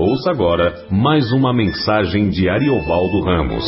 [0.00, 3.64] Ouça agora mais uma mensagem de Ariovaldo Ramos.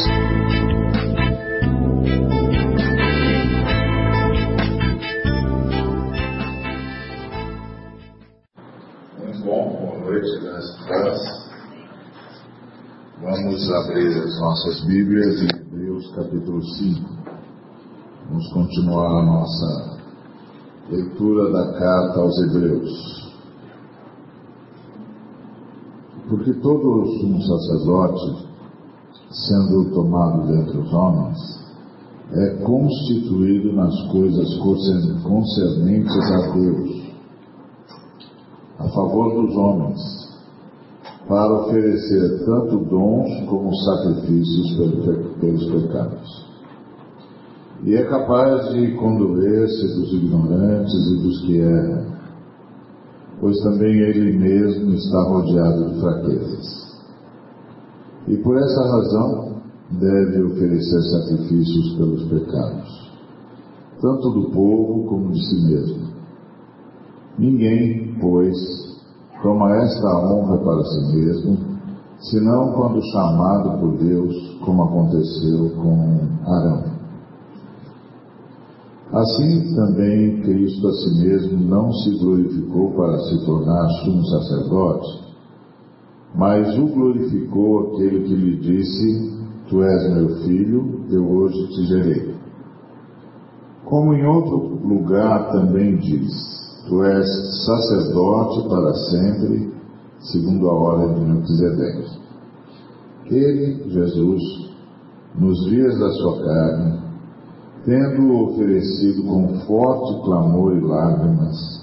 [9.18, 11.50] Muito bom, boa noite, graças.
[13.20, 17.10] Vamos abrir as nossas Bíblias em Hebreus capítulo 5.
[18.28, 19.98] Vamos continuar a nossa
[20.90, 23.29] leitura da carta aos Hebreus.
[26.30, 28.46] Porque todo sumo sacerdote,
[29.32, 31.60] sendo tomado dentre os homens,
[32.32, 34.54] é constituído nas coisas
[35.24, 37.02] concernentes a Deus,
[38.78, 39.98] a favor dos homens,
[41.26, 44.76] para oferecer tanto dons como sacrifícios
[45.40, 46.46] pelos pecados.
[47.82, 52.09] E é capaz de condoer-se dos ignorantes e dos que erram,
[53.40, 56.80] pois também ele mesmo está rodeado de fraquezas.
[58.28, 59.50] E por essa razão
[59.90, 63.10] deve oferecer sacrifícios pelos pecados,
[64.00, 66.10] tanto do povo como de si mesmo.
[67.38, 68.56] Ninguém, pois,
[69.42, 71.58] toma esta honra para si mesmo,
[72.20, 76.89] senão quando chamado por Deus, como aconteceu com Arão.
[79.12, 85.30] Assim também Cristo a si mesmo não se glorificou para se tornar sumo sacerdote,
[86.32, 92.34] mas o glorificou aquele que lhe disse: Tu és meu filho, eu hoje te gerei.
[93.84, 96.30] Como em outro lugar também diz:
[96.86, 97.26] Tu és
[97.66, 99.72] sacerdote para sempre,
[100.20, 102.20] segundo a ordem de Melquisedeque.
[103.26, 104.70] Ele, Jesus,
[105.36, 106.99] nos dias da sua carne,
[107.84, 111.80] tendo oferecido com forte clamor e lágrimas,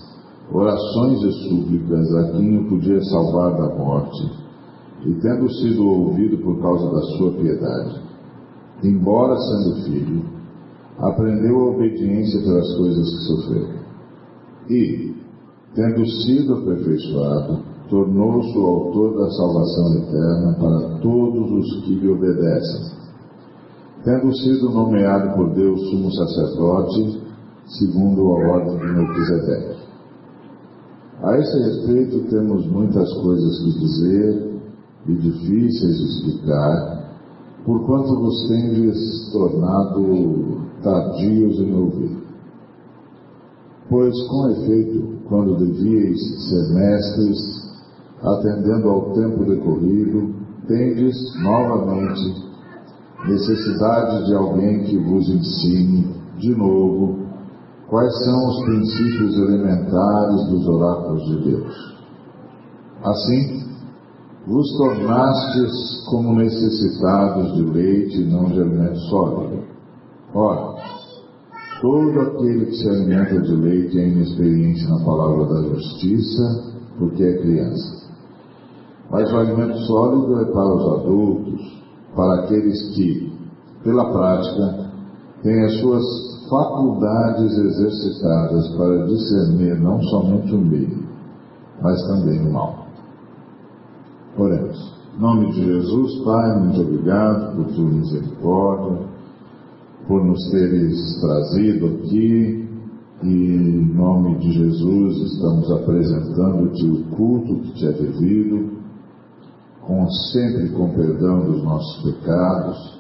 [0.52, 4.32] orações e súplicas a quem o podia salvar da morte,
[5.06, 8.02] e tendo sido ouvido por causa da sua piedade,
[8.84, 10.26] embora sendo filho,
[11.00, 13.68] aprendeu a obediência pelas coisas que sofreu.
[14.70, 15.16] E,
[15.74, 23.07] tendo sido aperfeiçoado, tornou-se o autor da salvação eterna para todos os que lhe obedecem
[24.08, 27.22] tendo sido nomeado por Deus sumo sacerdote,
[27.78, 29.80] segundo a ordem de Melquisedeque.
[31.22, 34.62] A esse respeito temos muitas coisas que dizer
[35.10, 37.18] e difíceis de explicar,
[37.66, 42.18] porquanto vos tendes tornado tardios em ouvir.
[43.90, 47.40] Pois, com efeito, quando devíeis ser mestres,
[48.22, 50.34] atendendo ao tempo decorrido,
[50.66, 51.14] tendes
[51.44, 52.47] novamente
[53.26, 57.28] necessidade de alguém que vos ensine, de novo,
[57.90, 61.98] quais são os princípios elementares dos oráculos de Deus.
[63.04, 63.64] Assim,
[64.46, 69.64] vos tornastes como necessitados de leite e não de alimento sólido.
[70.34, 70.76] Ora,
[71.82, 77.38] todo aquele que se alimenta de leite é inexperiente na palavra da justiça, porque é
[77.40, 77.98] criança.
[79.10, 81.87] Mas o alimento sólido é para os adultos,
[82.18, 83.32] para aqueles que,
[83.84, 84.90] pela prática,
[85.44, 86.04] têm as suas
[86.50, 90.98] faculdades exercitadas para discernir não somente o bem,
[91.80, 92.88] mas também o mal.
[94.36, 94.98] Oremos.
[95.16, 99.08] Em nome de Jesus, Pai, muito obrigado por tua misericórdia,
[100.08, 102.68] por nos teres trazido aqui
[103.24, 108.77] e em nome de Jesus estamos apresentando-te o culto que te é devido
[109.88, 112.98] com, sempre com perdão dos nossos pecados.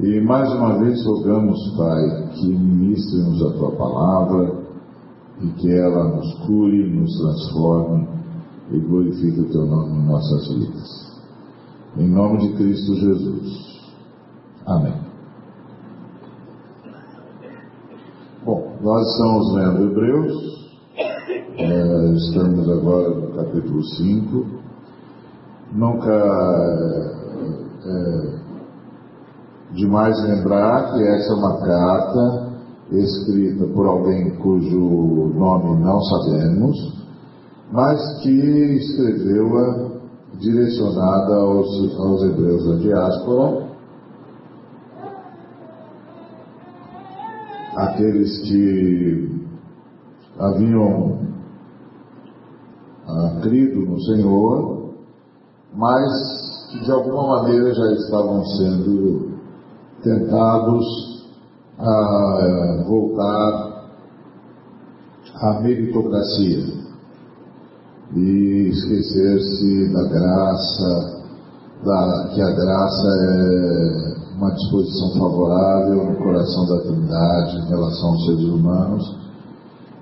[0.00, 4.62] E mais uma vez rogamos, Pai, que ministre-nos a tua palavra
[5.40, 8.08] e que ela nos cure, nos transforme
[8.70, 11.20] e glorifique o teu nome em nossas vidas.
[11.98, 13.92] Em nome de Cristo Jesus.
[14.64, 14.94] Amém.
[18.44, 20.70] Bom, nós estamos lendo Hebreus,
[21.58, 24.61] é, estamos agora no capítulo 5
[25.74, 27.12] nunca é,
[27.86, 28.42] é
[29.74, 32.52] demais lembrar que essa é uma carta
[32.90, 37.02] escrita por alguém cujo nome não sabemos,
[37.70, 39.92] mas que escreveu-a
[40.38, 43.72] direcionada aos, aos hebreus da diáspora,
[47.76, 49.46] aqueles que
[50.38, 51.18] haviam
[53.06, 54.81] ah, crido no Senhor
[55.74, 59.32] mas que de alguma maneira já estavam sendo
[60.02, 61.22] tentados
[61.78, 63.72] a voltar
[65.36, 66.82] à meritocracia.
[68.14, 71.22] e esquecer-se da graça,
[71.82, 78.26] da, que a graça é uma disposição favorável no coração da Trindade em relação aos
[78.26, 79.18] seres humanos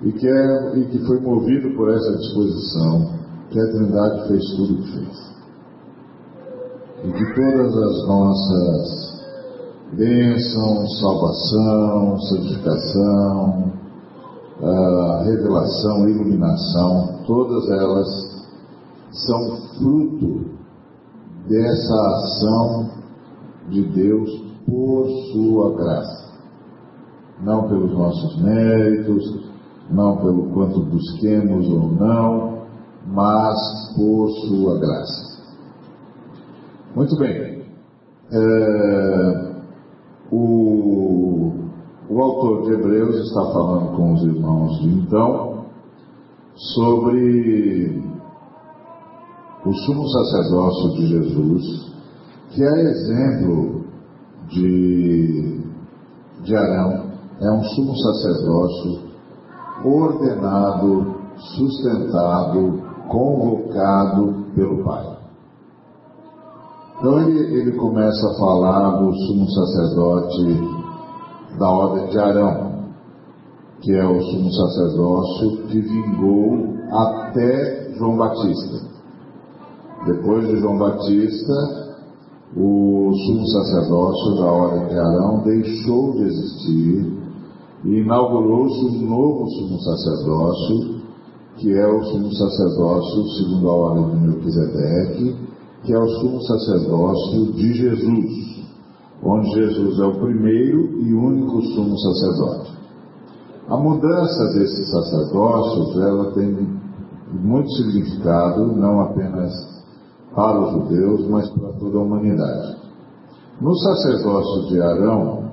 [0.03, 3.11] e que, é, e que foi movido por essa disposição
[3.49, 5.31] que a Trindade fez tudo o que fez.
[7.03, 9.21] E que todas as nossas
[9.93, 13.71] bênçãos, salvação, santificação,
[14.61, 18.07] uh, revelação, iluminação, todas elas
[19.11, 20.51] são fruto
[21.49, 22.89] dessa ação
[23.69, 24.29] de Deus
[24.67, 26.31] por sua graça.
[27.43, 29.49] Não pelos nossos méritos,
[29.89, 32.61] não pelo quanto busquemos ou não,
[33.07, 33.57] mas
[33.95, 35.30] por sua graça.
[36.95, 37.65] Muito bem.
[38.33, 39.51] É,
[40.31, 41.21] o
[42.11, 45.65] o autor de Hebreus está falando com os irmãos de então
[46.75, 48.03] sobre
[49.65, 51.93] o sumo sacerdócio de Jesus,
[52.49, 53.85] que é exemplo
[54.49, 55.63] de,
[56.43, 59.03] de Arão, é um sumo sacerdócio
[59.85, 65.20] ordenado, sustentado, convocado pelo Pai.
[67.01, 70.45] Então ele, ele começa a falar do sumo sacerdote
[71.57, 72.73] da ordem de Arão,
[73.81, 78.85] que é o sumo sacerdócio que vingou até João Batista.
[80.05, 81.53] Depois de João Batista,
[82.55, 87.13] o sumo sacerdócio da ordem de Arão deixou de existir
[87.83, 91.01] e inaugurou-se um novo sumo sacerdócio,
[91.57, 95.50] que é o sumo sacerdócio segundo a ordem de Melquisedeque,
[95.83, 98.51] que é o sumo sacerdócio de Jesus
[99.23, 102.71] onde Jesus é o primeiro e único sumo sacerdote.
[103.69, 106.67] A mudança desses sacerdócios, ela tem
[107.31, 109.53] muito significado, não apenas
[110.35, 112.77] para os judeus, mas para toda a humanidade.
[113.61, 115.51] No sacerdócio de Arão,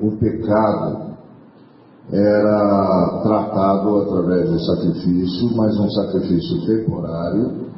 [0.00, 1.12] o pecado
[2.10, 7.71] era tratado através do sacrifício, mas um sacrifício temporário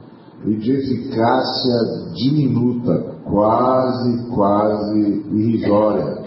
[0.46, 1.74] e de eficácia
[2.14, 6.22] diminuta, quase, quase irrisória.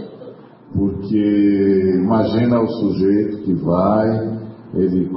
[0.73, 4.39] Porque imagina o sujeito que vai,
[4.73, 5.09] ele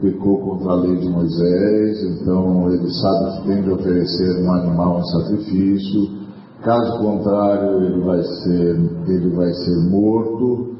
[0.00, 5.00] pecou contra a lei de Moisés, então ele sabe que tem de oferecer um animal
[5.00, 6.18] em sacrifício,
[6.62, 8.76] caso contrário ele vai ser,
[9.08, 10.76] ele vai ser morto,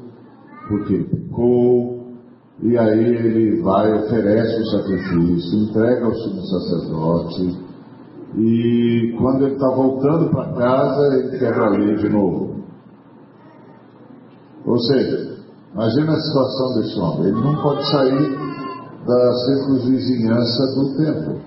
[0.69, 1.99] porque ele pecou,
[2.63, 7.68] e aí ele vai, oferece o sacrifício, entrega ao sumo sacerdote,
[8.37, 12.63] e quando ele está voltando para casa, ele quebra a lei de novo.
[14.67, 15.39] Ou seja,
[15.73, 17.29] imagina a situação desse homem.
[17.29, 18.39] Ele não pode sair
[19.07, 21.41] da circunvizinhança do templo.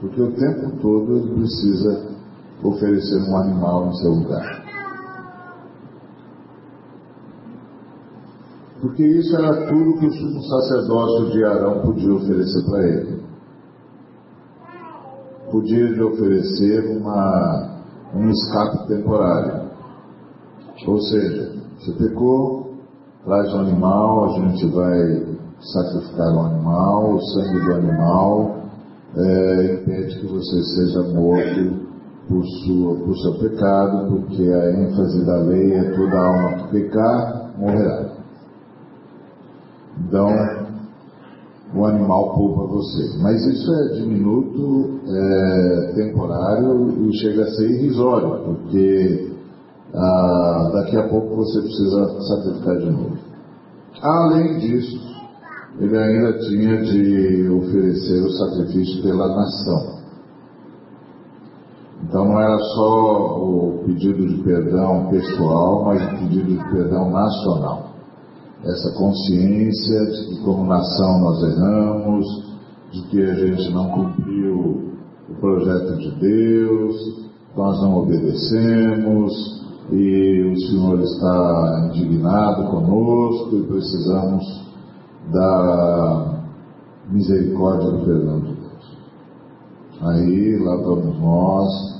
[0.00, 2.16] Porque o tempo todo ele precisa
[2.64, 4.66] oferecer um animal em seu lugar.
[8.80, 13.25] Porque isso era tudo que o sumo sacerdócio de Arão podia oferecer para ele
[15.56, 17.80] podia lhe oferecer uma,
[18.14, 19.70] um escape temporário.
[20.86, 22.74] Ou seja, você pecou,
[23.24, 28.56] traz um animal, a gente vai sacrificar o um animal, o sangue do animal
[29.16, 31.86] é, impede que você seja morto
[32.28, 37.50] por, sua, por seu pecado, porque a ênfase da lei é toda alma que pecar,
[37.56, 38.10] morrerá.
[40.00, 40.28] Então,
[41.76, 43.18] o animal poupa você.
[43.20, 49.32] Mas isso é diminuto, é, temporário e chega a ser irrisório, porque
[49.94, 53.18] ah, daqui a pouco você precisa sacrificar de novo.
[54.02, 55.00] Além disso,
[55.78, 59.96] ele ainda tinha de oferecer o sacrifício pela nação.
[62.04, 67.85] Então não era só o pedido de perdão pessoal, mas o pedido de perdão nacional
[68.66, 72.26] essa consciência de que como nação nós erramos,
[72.90, 74.92] de que a gente não cumpriu
[75.28, 84.66] o projeto de Deus, nós não obedecemos e o Senhor está indignado conosco e precisamos
[85.32, 86.42] da
[87.08, 88.98] misericórdia do perdão de Deus.
[90.00, 91.96] Aí lá vamos nós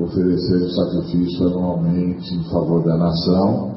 [0.00, 3.67] oferecer o sacrifício anualmente em favor da nação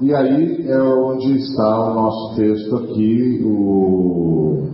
[0.00, 4.68] e aí é onde está o nosso texto aqui, o,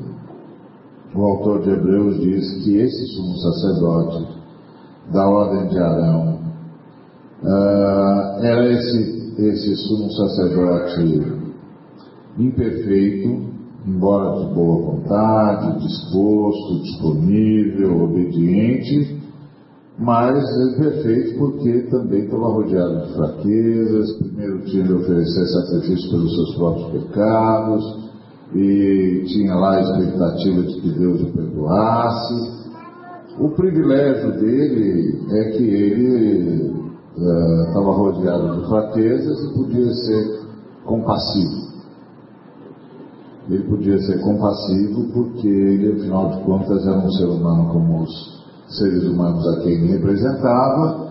[1.14, 4.26] o autor de Hebreus diz que esse sumo sacerdote
[5.12, 6.38] da ordem de Arão
[7.42, 11.40] uh, era esse, esse sumo sacerdote
[12.38, 13.50] imperfeito,
[13.86, 19.19] embora de boa vontade, disposto, disponível, obediente,
[20.00, 20.42] mas
[20.78, 27.04] perfeito porque também estava rodeado de fraquezas, primeiro tinha de oferecer sacrifício pelos seus próprios
[27.04, 28.10] pecados,
[28.54, 32.60] e tinha lá a expectativa de que Deus o perdoasse.
[33.38, 36.72] O privilégio dele é que ele
[37.14, 40.40] estava uh, rodeado de fraquezas e podia ser
[40.84, 41.70] compassivo.
[43.50, 48.39] Ele podia ser compassivo porque ele, afinal de contas, era um ser humano como os
[48.70, 51.10] seres humanos a quem ele representava,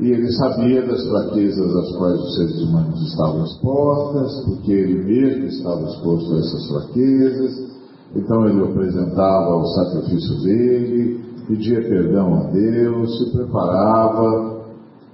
[0.00, 5.46] e ele sabia das fraquezas às quais os seres humanos estavam expostas, porque ele mesmo
[5.46, 7.68] estava exposto a essas fraquezas,
[8.14, 14.58] então ele apresentava o sacrifício dele, pedia perdão a Deus, se preparava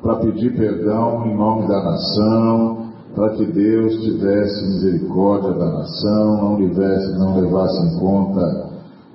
[0.02, 2.84] para pedir perdão em nome da nação,
[3.14, 8.70] para que Deus tivesse misericórdia da nação, não, levasse, não levasse em conta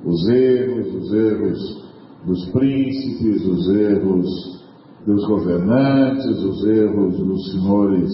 [0.06, 1.89] os erros, os erros
[2.26, 4.60] dos príncipes, os erros
[5.06, 8.12] dos governantes, os erros dos senhores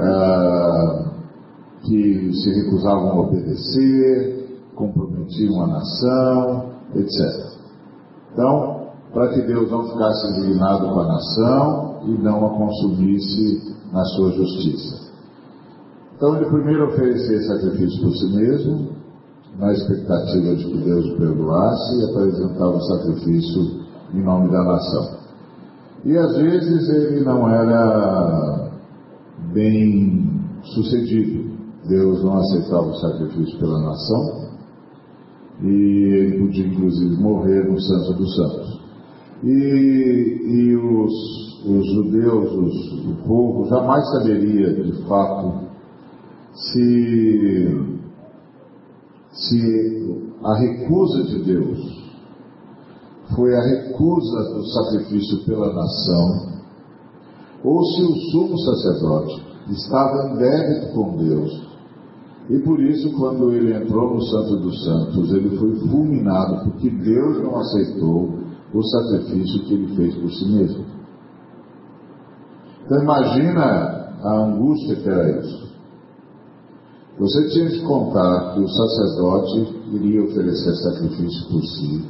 [0.00, 1.12] ah,
[1.82, 7.48] que se recusavam a obedecer, comprometiam a nação, etc.
[8.32, 14.04] Então, para que Deus não ficasse indignado com a nação e não a consumisse na
[14.04, 15.08] sua justiça.
[16.16, 18.97] Então, ele primeiro oferecia sacrifício por si mesmo,
[19.58, 23.80] na expectativa de que Deus o perdoasse e apresentava o sacrifício
[24.14, 25.18] em nome da nação.
[26.04, 28.70] E às vezes ele não era
[29.52, 30.30] bem
[30.62, 31.58] sucedido.
[31.88, 34.48] Deus não aceitava o sacrifício pela nação
[35.62, 38.80] e ele podia inclusive morrer no Santo dos Santos.
[39.42, 45.66] E, e os, os judeus, os, o povo, jamais saberia de fato
[46.52, 47.98] se
[49.38, 51.98] se a recusa de Deus
[53.34, 56.58] foi a recusa do sacrifício pela nação,
[57.62, 61.68] ou se o sumo sacerdote estava em débito com Deus,
[62.50, 67.42] e por isso, quando ele entrou no Santo dos Santos, ele foi fulminado, porque Deus
[67.42, 68.38] não aceitou
[68.72, 70.84] o sacrifício que ele fez por si mesmo.
[72.86, 73.62] Então, imagina
[74.22, 75.67] a angústia que era isso.
[77.18, 82.04] Você tinha de contar que o sacerdote iria oferecer sacrifício por si,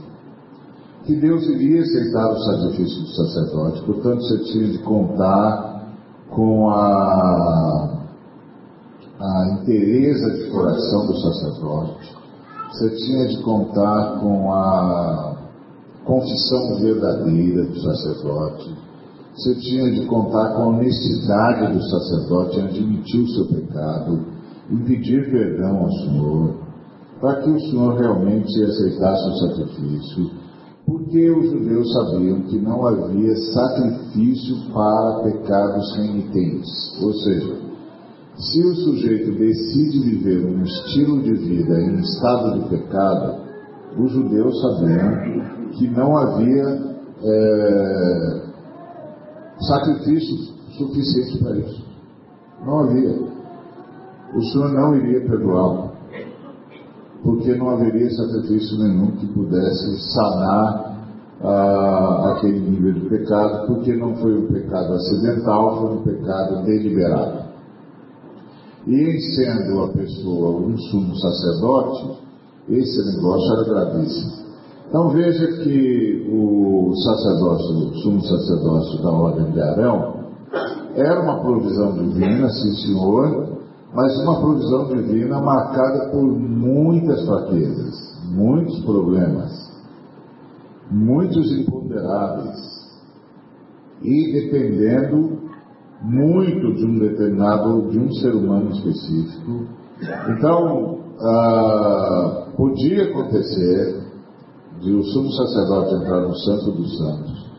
[1.07, 5.95] que Deus iria aceitar o sacrifício do sacerdote, portanto você tinha de contar
[6.29, 8.05] com a,
[9.19, 12.15] a inteireza de coração do sacerdote,
[12.71, 15.37] você tinha de contar com a
[16.05, 18.77] confissão verdadeira do sacerdote,
[19.35, 24.38] você tinha de contar com a honestidade do sacerdote em admitir o seu pecado
[24.71, 26.55] e pedir perdão ao Senhor,
[27.21, 30.31] para que o Senhor realmente aceitasse o sacrifício,
[30.87, 37.03] porque os judeus sabiam que não havia sacrifício para pecados renitentes.
[37.03, 37.57] Ou seja,
[38.37, 43.41] se o sujeito decide viver um estilo de vida em estado de pecado,
[43.99, 46.89] os judeus sabiam que não havia
[47.23, 48.43] é,
[49.61, 50.37] sacrifício
[50.77, 51.85] suficiente para isso.
[52.65, 53.28] Não havia
[54.35, 55.93] o Senhor não iria perdoá-lo,
[57.23, 60.89] porque não haveria sacrifício nenhum que pudesse sanar
[61.43, 67.49] ah, aquele nível de pecado, porque não foi um pecado acidental, foi um pecado deliberado.
[68.87, 72.23] E sendo a pessoa um sumo sacerdote,
[72.69, 74.33] esse negócio era gravíssimo.
[74.89, 80.15] Então veja que o sacerdócio, o sumo sacerdócio da ordem de Arão,
[80.95, 83.58] era uma provisão divina, sim senhor,
[83.95, 89.51] mas uma provisão divina marcada por muitas fraquezas, muitos problemas,
[90.91, 92.79] muitos imponderáveis,
[94.03, 95.39] e dependendo
[96.03, 99.67] muito de um determinado, de um ser humano específico.
[100.31, 104.07] Então, ah, podia acontecer
[104.81, 107.51] de o sumo sacerdote entrar no Santo dos Santos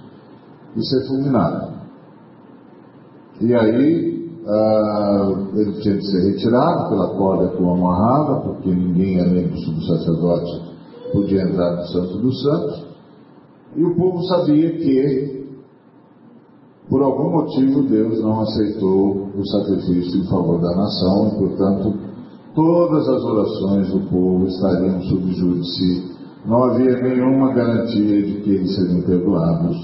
[0.75, 1.73] e ser fulminado.
[3.41, 4.08] E aí
[4.51, 9.57] ah, ele tinha de ser retirado pela corda que o amarrava, porque ninguém além do
[9.59, 10.69] subsacerdote
[11.13, 12.87] podia entrar no Santo dos Santos.
[13.75, 15.47] E o povo sabia que,
[16.89, 21.93] por algum motivo, Deus não aceitou o sacrifício em favor da nação e, portanto,
[22.55, 26.09] todas as orações do povo estariam sob júdice.
[26.45, 29.77] Não havia nenhuma garantia de que eles seriam perdoados,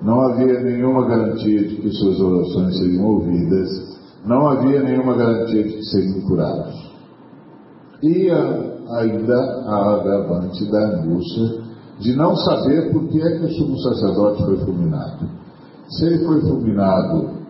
[0.00, 3.91] não havia nenhuma garantia de que suas orações seriam ouvidas,
[4.24, 6.92] não havia nenhuma garantia de que seriam curados.
[8.02, 9.36] E ainda
[9.66, 11.62] a agravante da angústia
[12.00, 15.28] de não saber por que é que o sumo sacerdote foi fulminado.
[15.88, 17.42] Se ele foi fulminado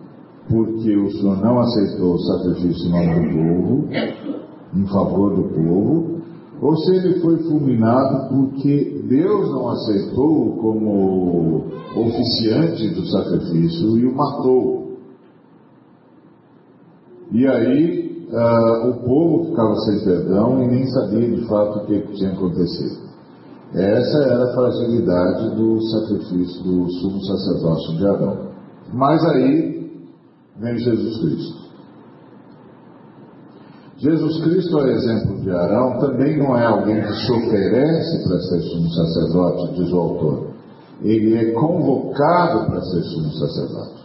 [0.47, 3.87] porque o Senhor não aceitou o sacrifício em nome do povo,
[4.75, 6.21] em favor do povo,
[6.61, 11.65] ou se ele foi fulminado porque Deus não aceitou como
[11.95, 14.82] oficiante do sacrifício e o matou.
[17.33, 21.99] E aí uh, o povo ficava sem perdão e nem sabia de fato o que
[22.13, 23.03] tinha acontecido.
[23.73, 28.51] Essa era a fragilidade do sacrifício do sumo sacerdócio de Arão.
[28.93, 29.91] Mas aí
[30.59, 31.63] vem Jesus Cristo.
[33.97, 38.61] Jesus Cristo, a exemplo de Arão, também não é alguém que se oferece para ser
[38.61, 40.47] sumo sacerdote, diz o autor.
[41.01, 44.02] Ele é convocado para ser sumo sacerdote.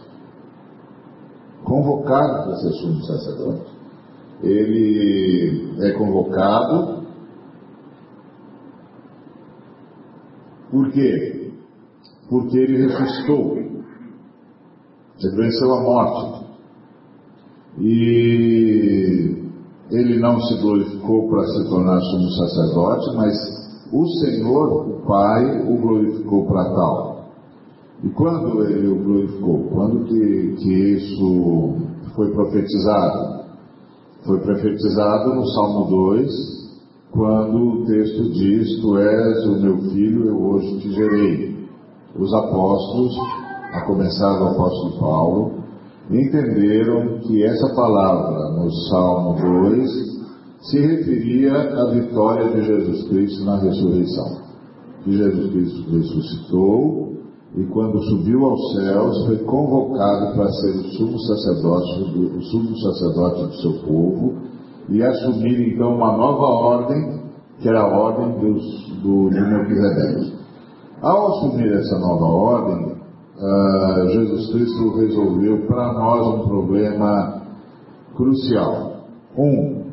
[1.63, 3.71] Convocado para ser sumo sacerdote.
[4.41, 7.03] Ele é convocado.
[10.71, 11.51] Por quê?
[12.29, 13.57] Porque ele ressuscitou.
[13.57, 16.45] Ele venceu a morte.
[17.79, 19.37] E
[19.91, 23.35] ele não se glorificou para se tornar sumo sacerdote, mas
[23.91, 27.08] o Senhor, o Pai, o glorificou para tal.
[28.01, 29.63] E quando ele o glorificou?
[29.73, 31.75] Quando que, que isso
[32.15, 33.39] foi profetizado?
[34.25, 36.31] Foi profetizado no Salmo 2,
[37.11, 41.67] quando o texto diz: Tu és o meu filho, eu hoje te gerei.
[42.17, 43.17] Os apóstolos,
[43.73, 45.51] a começar do apóstolo Paulo,
[46.09, 49.35] entenderam que essa palavra no Salmo
[49.69, 50.19] 2
[50.61, 54.41] se referia à vitória de Jesus Cristo na ressurreição.
[55.03, 57.08] Que Jesus Cristo ressuscitou
[57.59, 62.77] e quando subiu aos céus foi convocado para ser o sumo sacerdote, do, o sumo
[62.77, 64.37] sacerdote do seu povo
[64.87, 67.21] e assumir então uma nova ordem,
[67.59, 68.63] que era a ordem dos,
[69.03, 70.39] do, de Melquisedeque.
[71.01, 77.41] Ao assumir essa nova ordem, uh, Jesus Cristo resolveu para nós um problema
[78.15, 79.01] crucial.
[79.37, 79.83] Um,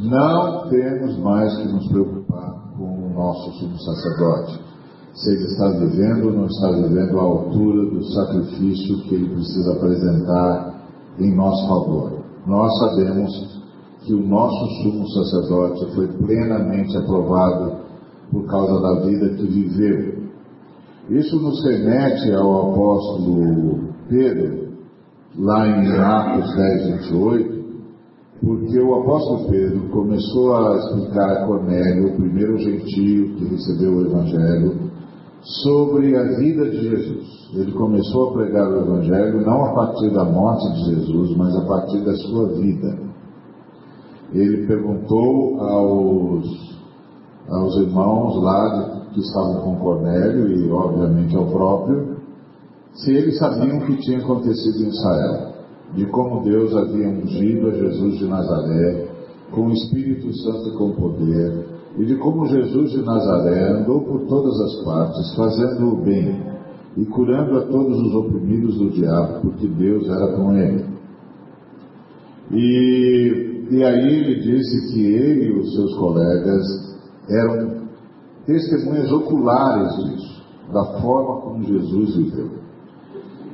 [0.00, 4.71] não temos mais que nos preocupar com o nosso sumo sacerdote.
[5.14, 9.72] Se ele está vivendo ou não está vivendo à altura do sacrifício que ele precisa
[9.72, 10.86] apresentar
[11.18, 12.12] em nosso favor.
[12.46, 13.62] Nós sabemos
[14.04, 17.82] que o nosso sumo sacerdote foi plenamente aprovado
[18.30, 20.22] por causa da vida que viveu
[21.10, 24.68] isso nos remete ao apóstolo Pedro,
[25.36, 27.64] lá em Atos 10, 28,
[28.40, 34.06] porque o apóstolo Pedro começou a explicar a Cornélio, o primeiro gentio que recebeu o
[34.06, 34.81] Evangelho,
[35.42, 37.50] sobre a vida de Jesus.
[37.54, 41.66] Ele começou a pregar o Evangelho não a partir da morte de Jesus, mas a
[41.66, 42.98] partir da sua vida.
[44.32, 46.78] Ele perguntou aos,
[47.48, 52.16] aos irmãos lá que estavam com Cornélio e, obviamente, ao próprio,
[52.94, 55.52] se eles sabiam o que tinha acontecido em Israel,
[55.94, 59.08] de como Deus havia ungido a Jesus de Nazaré
[59.50, 64.22] com o Espírito Santo e com poder, e de como Jesus de Nazaré andou por
[64.26, 66.52] todas as partes, fazendo o bem
[66.96, 70.84] e curando a todos os oprimidos do diabo, porque Deus era com ele.
[72.50, 77.82] E, e aí ele disse que ele e os seus colegas eram
[78.46, 82.50] testemunhas oculares disso, da forma como Jesus viveu.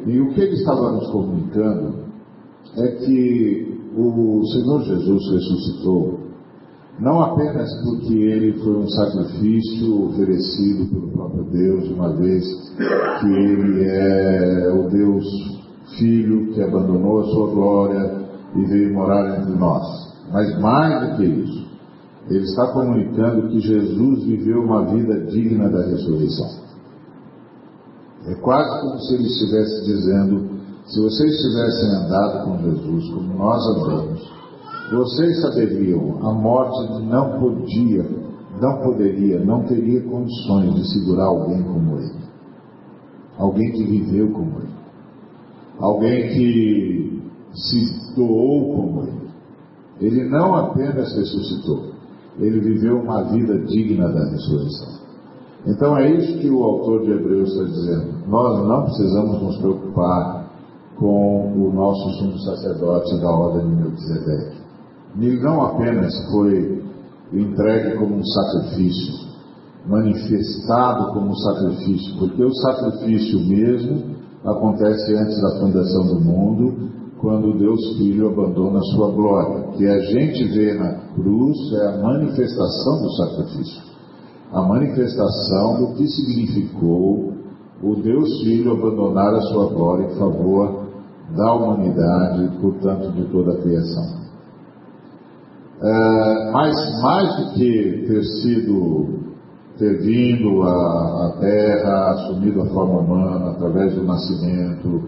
[0.06, 2.06] E o que ele estava nos comunicando
[2.76, 6.27] é que o Senhor Jesus ressuscitou
[7.00, 12.44] não apenas porque ele foi um sacrifício oferecido pelo próprio Deus, uma vez
[13.20, 15.58] que ele é o Deus
[15.96, 19.82] Filho que abandonou a sua glória e veio morar entre nós,
[20.32, 21.68] mas mais do que isso,
[22.28, 26.68] ele está comunicando que Jesus viveu uma vida digna da ressurreição.
[28.26, 30.50] É quase como se ele estivesse dizendo:
[30.86, 34.17] se vocês tivessem andado com Jesus como nós andamos,
[34.90, 38.04] vocês saberiam, a morte não podia,
[38.60, 42.28] não poderia, não teria condições de segurar alguém como ele.
[43.38, 44.78] Alguém que viveu como ele.
[45.78, 47.22] Alguém que
[47.52, 49.28] se doou como ele.
[50.00, 51.92] Ele não apenas ressuscitou,
[52.38, 54.98] ele viveu uma vida digna da ressurreição.
[55.66, 58.28] Então é isso que o autor de Hebreus está dizendo.
[58.28, 60.50] Nós não precisamos nos preocupar
[60.96, 64.57] com o nosso sumo sacerdote da ordem de Melquisedeque.
[65.16, 66.82] Ele não apenas foi
[67.32, 69.28] entregue como um sacrifício,
[69.86, 77.96] manifestado como sacrifício, porque o sacrifício mesmo acontece antes da fundação do mundo, quando Deus
[77.96, 79.68] Filho abandona a sua glória.
[79.68, 83.82] O que a gente vê na cruz é a manifestação do sacrifício,
[84.52, 87.32] a manifestação do que significou
[87.82, 90.88] o Deus Filho abandonar a sua glória em favor
[91.36, 94.17] da humanidade portanto, de toda a criação.
[95.80, 99.18] É, mas mais do que ter sido
[99.78, 105.04] ter vindo à, Terra, assumido a forma humana através do nascimento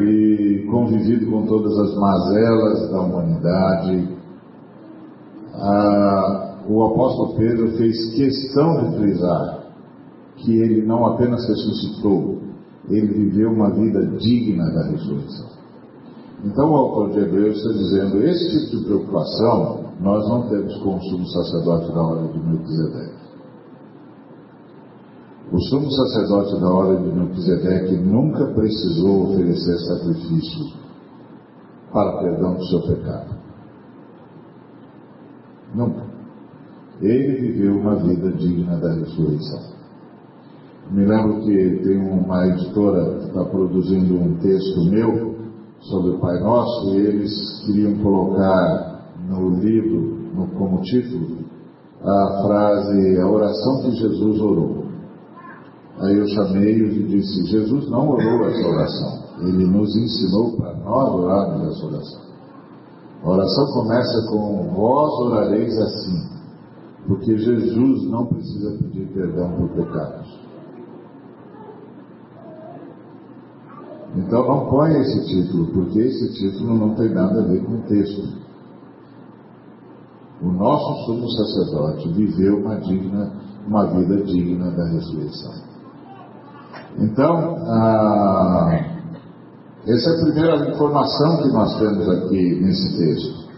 [0.00, 4.08] e convivido com todas as mazelas da humanidade,
[6.68, 9.58] o apóstolo Pedro fez questão de frisar
[10.36, 12.38] que ele não apenas ressuscitou,
[12.88, 15.48] ele viveu uma vida digna da ressurreição.
[16.44, 20.96] Então o autor de Hebreus está dizendo, esse tipo de preocupação nós não temos com
[20.96, 23.26] o sumo sacerdote da hora de Melquisedeque.
[25.52, 30.76] O sumo sacerdote da hora de Melquisedeque nunca precisou oferecer sacrifício
[31.92, 33.36] para perdão do seu pecado.
[35.74, 36.04] Nunca.
[37.00, 39.76] Ele viveu uma vida digna da ressurreição.
[40.90, 45.36] Me lembro que tem uma editora que está produzindo um texto meu
[45.80, 48.95] sobre o Pai Nosso e eles queriam colocar
[49.28, 50.00] no livro,
[50.34, 51.44] no, como título,
[52.02, 54.86] a frase, a oração que Jesus orou.
[55.98, 61.14] Aí eu chamei e disse, Jesus não orou essa oração, ele nos ensinou para nós
[61.14, 62.26] orarmos essa oração.
[63.22, 66.28] A oração começa com vós orareis assim,
[67.08, 70.46] porque Jesus não precisa pedir perdão por pecados.
[74.16, 77.82] Então não ponha esse título, porque esse título não tem nada a ver com o
[77.82, 78.45] texto.
[80.46, 83.32] O nosso sumo sacerdote viveu uma, digna,
[83.66, 85.52] uma vida digna da ressurreição.
[87.00, 88.70] Então, ah,
[89.88, 93.48] essa é a primeira informação que nós temos aqui nesse texto,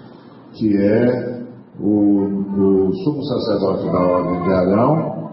[0.55, 1.45] que é
[1.79, 5.31] o, o sumo sacerdote da ordem de Arão,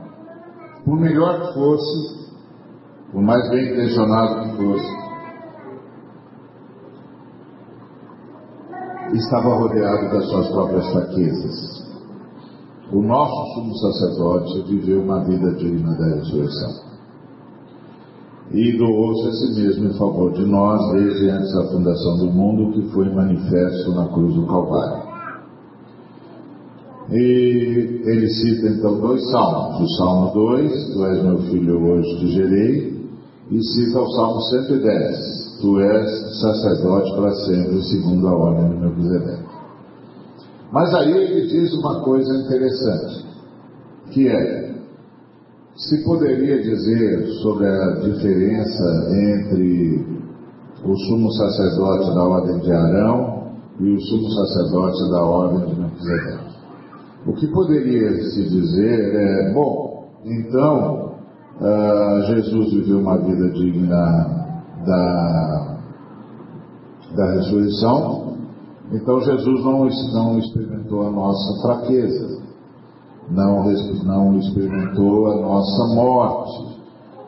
[0.83, 2.31] por melhor que fosse,
[3.13, 5.04] por mais bem intencionado que fosse,
[9.15, 11.85] estava rodeado das suas próprias fraquezas.
[12.91, 16.85] O nosso sumo sacerdote viveu uma vida digna da ressurreição.
[18.51, 22.73] E doou-se a si mesmo em favor de nós desde antes da fundação do mundo,
[22.73, 25.05] que foi manifesto na cruz do Calvário.
[27.09, 29.81] E ele cita então dois salmos.
[29.81, 33.09] O Salmo 2, Tu és meu filho, hoje te gerei,
[33.51, 39.45] e cita o Salmo 110, tu és sacerdote para sempre, segundo a ordem do Melquisedeque.
[40.71, 43.25] Mas aí ele diz uma coisa interessante,
[44.11, 44.75] que é,
[45.75, 50.05] se poderia dizer sobre a diferença entre
[50.85, 56.45] o sumo sacerdote da ordem de Arão e o sumo sacerdote da ordem de Melquisedeque.
[57.25, 61.15] O que poderia se dizer é, bom, então,
[61.59, 64.44] uh, Jesus viveu uma vida digna
[64.85, 65.77] da,
[67.15, 68.37] da ressurreição,
[68.91, 72.41] então Jesus não, não experimentou a nossa fraqueza,
[73.29, 73.65] não,
[74.03, 76.75] não experimentou a nossa morte,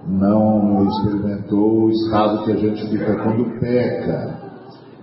[0.07, 4.37] não experimentou o estado que a gente fica quando peca.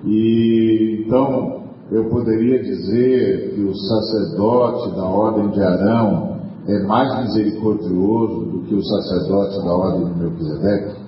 [0.05, 8.47] E então eu poderia dizer que o sacerdote da ordem de Arão é mais misericordioso
[8.47, 11.04] do que o sacerdote da ordem de Melquisedeque?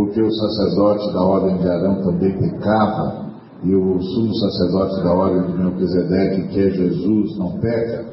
[0.00, 3.26] Porque o sacerdote da ordem de Arão também pecava,
[3.62, 8.08] e o sumo sacerdote da ordem de Melquisedeque, que é Jesus, não peca?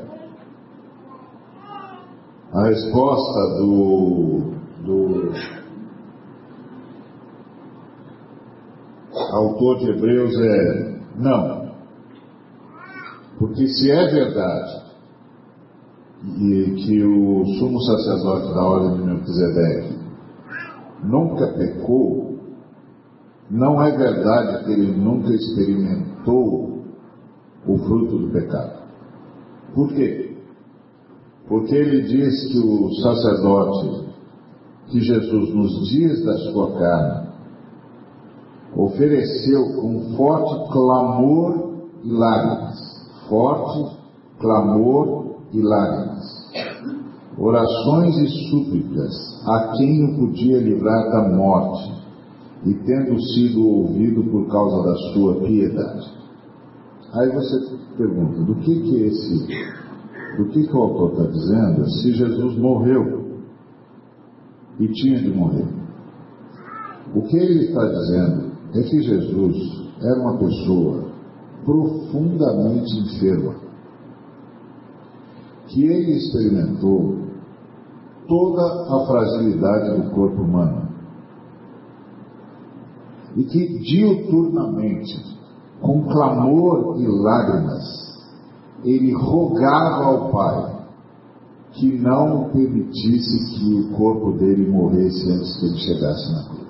[2.51, 4.51] A resposta do,
[4.83, 5.31] do
[9.31, 11.71] autor de Hebreus é não.
[13.39, 14.87] Porque se é verdade
[16.37, 19.96] e que o sumo sacerdote da ordem de Melquisedeque
[21.07, 22.37] nunca pecou,
[23.49, 26.83] não é verdade que ele nunca experimentou
[27.65, 28.83] o fruto do pecado.
[29.73, 30.37] Por quê?
[31.47, 34.07] Porque ele diz que o sacerdote,
[34.87, 37.27] que Jesus, nos dias da sua carne,
[38.75, 42.97] ofereceu com forte clamor e lágrimas.
[43.29, 43.97] Forte
[44.39, 46.36] clamor e lágrimas
[47.37, 49.13] orações e súplicas
[49.47, 51.97] a quem o podia livrar da morte,
[52.65, 56.11] e tendo sido ouvido por causa da sua piedade.
[57.13, 59.47] Aí você pergunta, do que que esse,
[60.37, 63.25] do que que o autor está dizendo se Jesus morreu
[64.79, 65.67] e tinha de morrer?
[67.15, 71.05] O que ele está dizendo é que Jesus era uma pessoa
[71.63, 73.55] profundamente enferma,
[75.67, 77.27] que ele experimentou
[78.27, 80.87] toda a fragilidade do corpo humano
[83.35, 85.37] e que diuturnamente,
[85.79, 87.83] com clamor e lágrimas,
[88.83, 90.77] ele rogava ao Pai
[91.73, 96.66] que não permitisse que o corpo dele morresse antes que ele chegasse na cruz.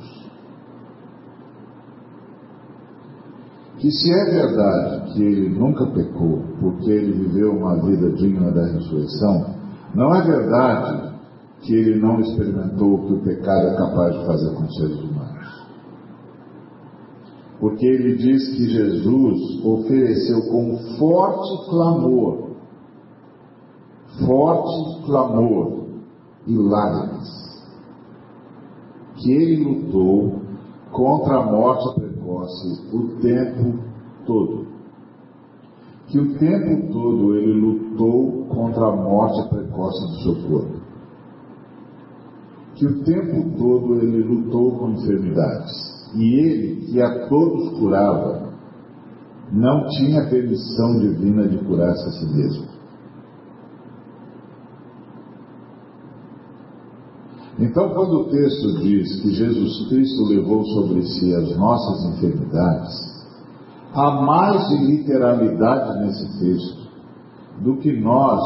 [3.78, 8.66] Que se é verdade que ele nunca pecou, porque ele viveu uma vida digna da
[8.66, 9.56] ressurreição,
[9.94, 11.14] não é verdade
[11.62, 15.00] que ele não experimentou o que o pecado é capaz de fazer com os seres
[15.00, 15.68] humanos.
[17.60, 22.50] Porque ele diz que Jesus ofereceu com forte clamor,
[24.26, 25.86] forte clamor
[26.48, 27.68] e lágrimas,
[29.16, 30.42] que ele lutou
[30.92, 32.07] contra a morte
[32.94, 33.80] o tempo
[34.26, 34.68] todo.
[36.08, 40.88] Que o tempo todo ele lutou contra a morte precoce do seu corpo
[42.78, 45.74] que o tempo todo ele lutou com enfermidades.
[46.16, 48.54] E ele, que a todos curava,
[49.52, 52.67] não tinha permissão divina de curar-se a si mesmo.
[57.60, 63.26] Então, quando o texto diz que Jesus Cristo levou sobre si as nossas enfermidades,
[63.94, 66.88] há mais de literalidade nesse texto
[67.64, 68.40] do que nós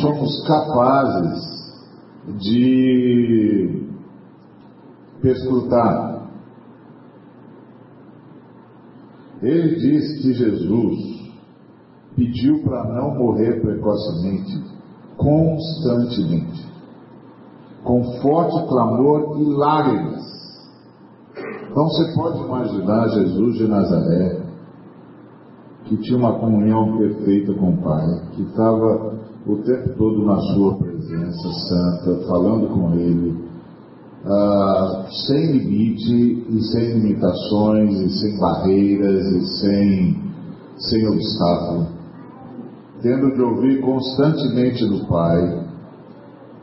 [0.00, 1.60] somos capazes
[2.38, 3.86] de
[5.20, 6.28] perscrutar.
[9.42, 11.20] Ele diz que Jesus
[12.16, 14.62] pediu para não morrer precocemente,
[15.16, 16.66] constantemente,
[17.84, 20.30] com forte clamor e lágrimas.
[21.70, 24.42] Então você pode imaginar Jesus de Nazaré,
[25.84, 30.76] que tinha uma comunhão perfeita com o Pai, que estava o tempo todo na sua
[30.76, 33.48] presença santa, falando com Ele,
[34.26, 40.24] ah, sem limite e sem limitações e sem barreiras e sem,
[40.76, 41.86] sem obstáculo,
[43.00, 45.69] tendo de ouvir constantemente do Pai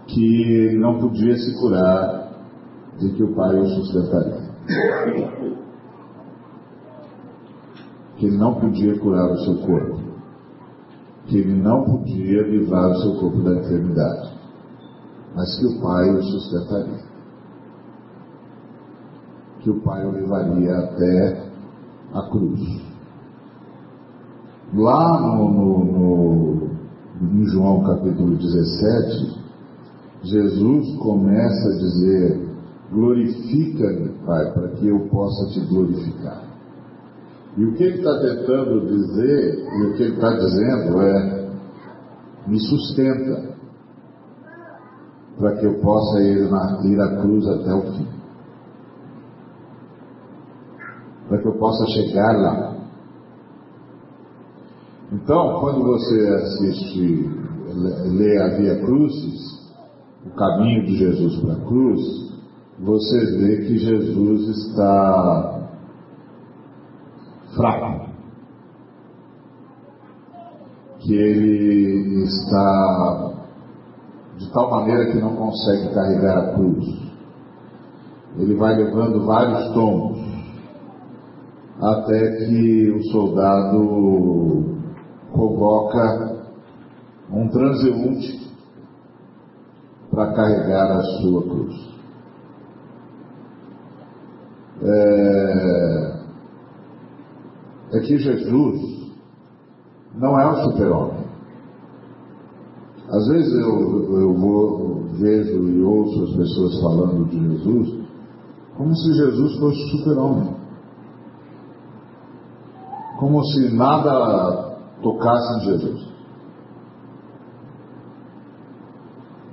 [0.08, 2.32] que não podia se curar
[3.02, 4.48] e que o Pai o sustentaria.
[8.17, 10.08] Que ele não podia curar o seu corpo
[11.28, 14.34] que ele não podia livrar o seu corpo da enfermidade,
[15.36, 17.08] mas que o Pai o sustentaria.
[19.60, 21.52] Que o Pai o levaria até
[22.13, 22.62] a cruz.
[24.74, 26.70] Lá no, no,
[27.22, 29.47] no, João capítulo 17,
[30.23, 32.47] Jesus começa a dizer:
[32.91, 36.43] Glorifica-me, Pai, para que eu possa te glorificar.
[37.58, 41.49] E o que ele está tentando dizer, e o que ele está dizendo é:
[42.47, 43.56] me sustenta,
[45.38, 48.08] para que eu possa ir, na, ir à cruz até o fim.
[51.27, 52.77] Para que eu possa chegar lá.
[55.12, 57.30] Então, quando você assiste,
[58.17, 59.66] lê a Via Crucis,
[60.28, 62.02] o caminho de Jesus para a cruz,
[62.80, 65.70] você vê que Jesus está
[67.56, 68.12] fraco,
[71.00, 73.34] que ele está
[74.38, 76.86] de tal maneira que não consegue carregar a cruz.
[78.38, 80.20] Ele vai levando vários tombos,
[81.82, 84.78] até que o soldado
[85.32, 86.38] convoca
[87.32, 88.47] um transeunte
[90.17, 91.75] para carregar a sua cruz.
[94.82, 96.21] É,
[97.93, 99.13] é que Jesus
[100.15, 101.27] não é um super-homem.
[103.10, 108.08] Às vezes eu, eu vou, vejo e ouço as pessoas falando de Jesus
[108.75, 110.56] como se Jesus fosse super-homem.
[113.19, 116.07] Como se nada tocasse em Jesus.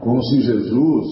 [0.05, 1.07] Como se Jesus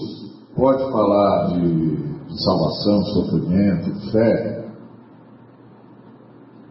[0.55, 2.13] pode falar de,
[2.45, 4.69] salvação, sofrimento, fé,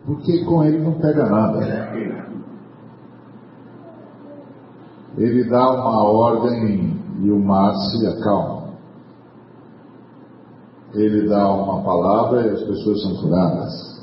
[0.07, 1.59] porque com ele não pega nada.
[5.17, 8.71] Ele dá uma ordem e o mar se acalma.
[10.95, 14.03] Ele dá uma palavra e as pessoas são curadas.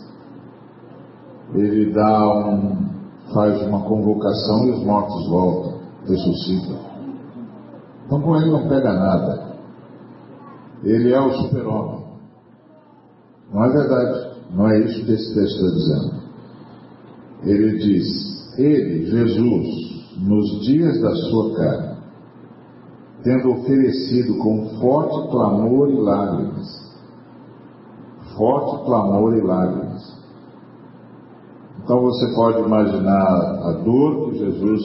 [1.53, 2.89] Ele dá um,
[3.33, 6.88] faz uma convocação e os mortos voltam, ressuscitam.
[8.09, 9.49] Então com ele não pega nada.
[10.83, 12.05] Ele é o super-homem.
[13.53, 14.29] Não é verdade.
[14.51, 16.23] Não é isso que esse texto está dizendo.
[17.43, 21.97] Ele diz: Ele, Jesus, nos dias da sua carne,
[23.23, 26.97] tendo oferecido com forte clamor e lágrimas,
[28.35, 30.19] forte clamor e lágrimas.
[31.83, 34.81] Então você pode imaginar a dor que Jesus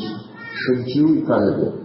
[0.66, 1.83] sentiu e carregou.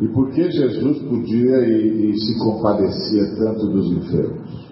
[0.00, 4.70] E por que Jesus podia e, e se compadecia tanto dos enfermos?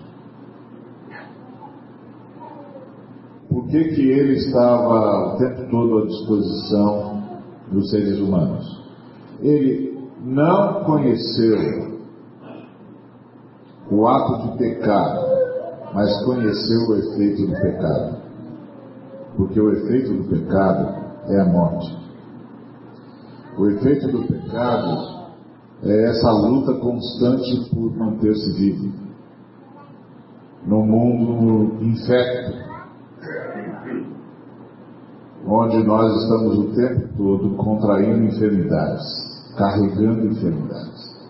[3.51, 7.23] Por que, que ele estava o tempo todo à disposição
[7.71, 8.83] dos seres humanos?
[9.43, 11.99] Ele não conheceu
[13.91, 15.21] o ato de pecado,
[15.93, 18.19] mas conheceu o efeito do pecado.
[19.37, 21.99] Porque o efeito do pecado é a morte.
[23.59, 25.18] O efeito do pecado
[25.83, 29.09] é essa luta constante por manter-se vivo
[30.67, 32.59] no mundo infecto,
[35.47, 41.29] onde nós estamos o tempo todo contraindo enfermidades, carregando enfermidades,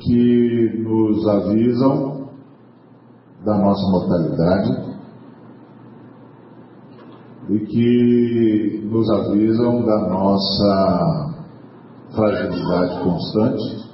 [0.00, 2.28] que nos avisam
[3.44, 4.94] da nossa mortalidade
[7.48, 11.33] e que nos avisam da nossa
[12.14, 13.84] fragilidade constante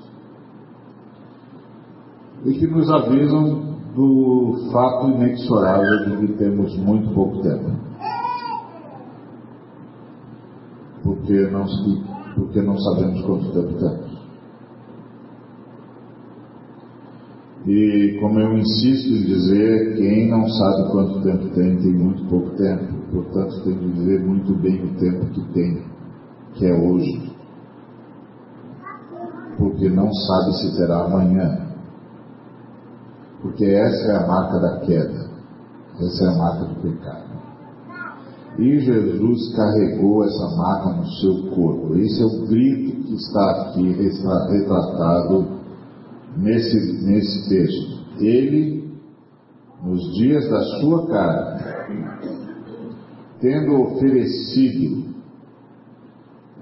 [2.44, 7.70] e que nos avisam do fato inexorável de que temos muito pouco tempo.
[11.02, 11.64] Porque não,
[12.36, 14.20] porque não sabemos quanto tempo temos.
[17.66, 22.50] E como eu insisto em dizer, quem não sabe quanto tempo tem, tem muito pouco
[22.56, 22.94] tempo.
[23.12, 25.82] Portanto, tem que viver muito bem o tempo que tem,
[26.54, 27.29] que é hoje
[29.80, 31.58] porque não sabe se terá amanhã.
[33.40, 35.30] Porque essa é a marca da queda,
[35.98, 37.30] essa é a marca do pecado.
[38.58, 41.96] E Jesus carregou essa marca no seu corpo.
[41.96, 45.46] Esse é o grito que está aqui retratado
[46.36, 48.00] nesse, nesse texto.
[48.18, 48.92] Ele,
[49.82, 51.62] nos dias da sua carne,
[53.40, 55.08] tendo oferecido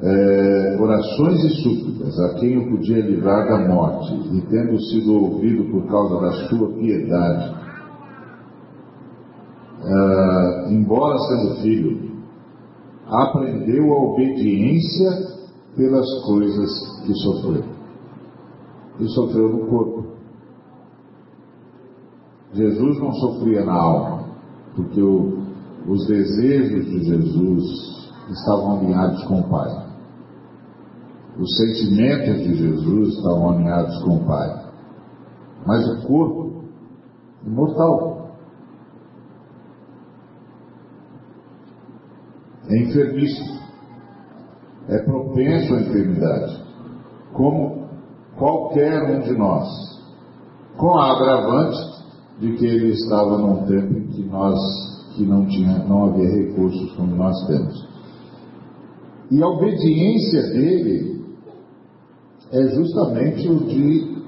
[0.00, 5.70] é, orações e súplicas a quem o podia livrar da morte, e tendo sido ouvido
[5.72, 7.56] por causa da sua piedade,
[9.84, 12.08] é, embora sendo filho,
[13.06, 15.11] aprendeu a obediência
[15.76, 17.64] pelas coisas que sofreu.
[19.00, 20.06] E sofreu no corpo.
[22.52, 24.24] Jesus não sofria na alma,
[24.74, 25.38] porque o,
[25.87, 29.88] os desejos de Jesus estavam alinhados com o Pai.
[31.38, 34.72] Os sentimentos de Jesus estavam alinhados com o Pai.
[35.64, 36.64] Mas o corpo,
[37.46, 38.33] imortal.
[42.68, 43.59] É enfermiço.
[44.88, 46.64] É propenso à enfermidade.
[47.33, 47.88] Como
[48.37, 49.68] qualquer um de nós.
[50.77, 51.79] Com a agravante
[52.40, 54.59] de que ele estava num tempo em que nós
[55.14, 57.88] que não tinha, não havia recursos como nós temos.
[59.31, 61.17] E a obediência dele
[62.52, 64.18] é justamente o de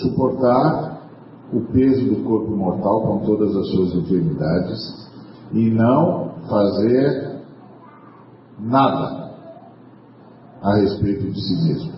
[0.00, 1.08] suportar
[1.52, 5.10] o peso do corpo mortal com todas as suas enfermidades
[5.52, 7.40] e não fazer
[8.58, 9.30] nada
[10.62, 11.92] a respeito de si mesmo.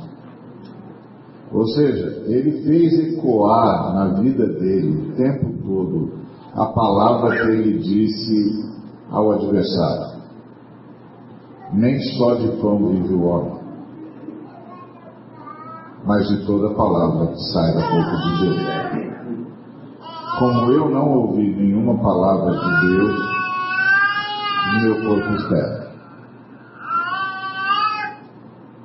[1.52, 6.18] Ou seja, ele fez ecoar na vida dele o tempo todo
[6.54, 8.68] a palavra que ele disse
[9.10, 10.18] ao adversário:
[11.72, 13.57] Nem só de pão vive o homem,
[16.08, 18.56] mas de toda palavra que sai da boca de Deus.
[20.38, 23.20] Como eu não ouvi nenhuma palavra de Deus,
[24.80, 25.92] meu corpo espera.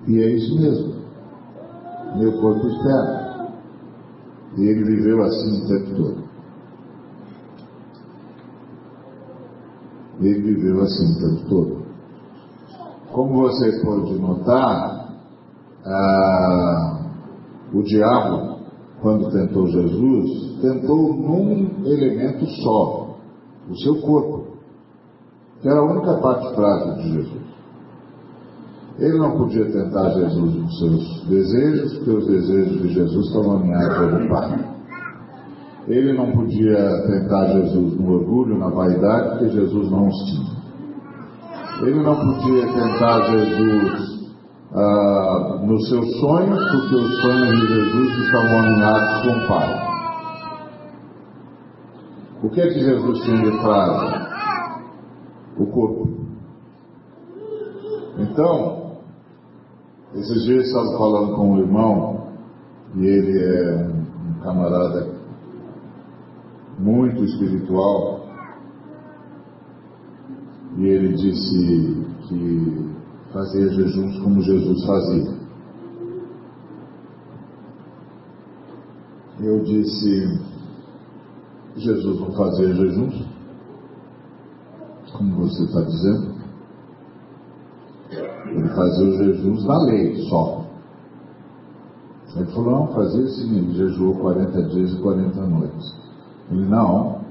[0.05, 0.95] E é isso mesmo.
[2.17, 3.53] Meu corpo espera.
[4.57, 6.23] E ele viveu assim o tempo todo.
[10.19, 11.83] Ele viveu assim o tempo todo.
[13.13, 15.07] Como você pode notar,
[15.85, 16.92] ah,
[17.73, 18.59] o diabo,
[19.01, 23.17] quando tentou Jesus, tentou num elemento só,
[23.69, 24.57] o seu corpo,
[25.61, 27.43] que era a única parte frágil de Jesus.
[28.99, 34.13] Ele não podia tentar Jesus nos seus desejos, porque os desejos de Jesus estavam alinhados
[34.13, 34.73] ao Pai.
[35.87, 40.53] Ele não podia tentar Jesus no orgulho, na vaidade, porque Jesus não os tinha.
[41.81, 44.12] Ele não podia tentar Jesus
[44.75, 49.93] ah, nos seus sonhos, porque os sonhos de Jesus estavam alinhados com o Pai.
[52.41, 54.29] O que é que Jesus tinha de frase?
[55.59, 56.09] O corpo.
[58.17, 58.97] Então,
[60.15, 62.27] esses dias eu estava falando com um irmão,
[62.95, 65.07] e ele é um camarada
[66.79, 68.25] muito espiritual,
[70.77, 72.92] e ele disse que
[73.33, 75.33] fazia jejuns como Jesus fazia.
[79.39, 80.39] Eu disse,
[81.75, 83.25] Jesus não fazia jejuns,
[85.17, 86.33] como você está dizendo.
[88.45, 90.63] Ele fazia os jejuns da lei só.
[92.35, 95.95] Ele falou, não, fazia sim, ele jejuou 40 dias e 40 noites.
[96.51, 97.21] Ele, não,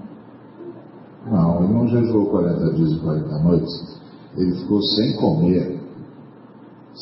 [1.27, 4.01] não, ele não jejuou 40 dias e 40 noites.
[4.37, 5.82] Ele ficou sem comer,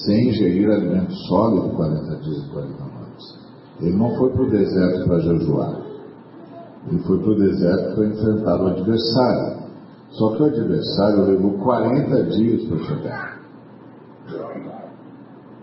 [0.04, 3.38] sem ingerir alimento sólido 40 dias e 40 noites.
[3.80, 5.80] Ele não foi para o deserto para jejuar.
[6.88, 9.60] Ele foi para o deserto para enfrentar o adversário.
[10.10, 13.40] Só que o adversário levou 40 dias para chegar.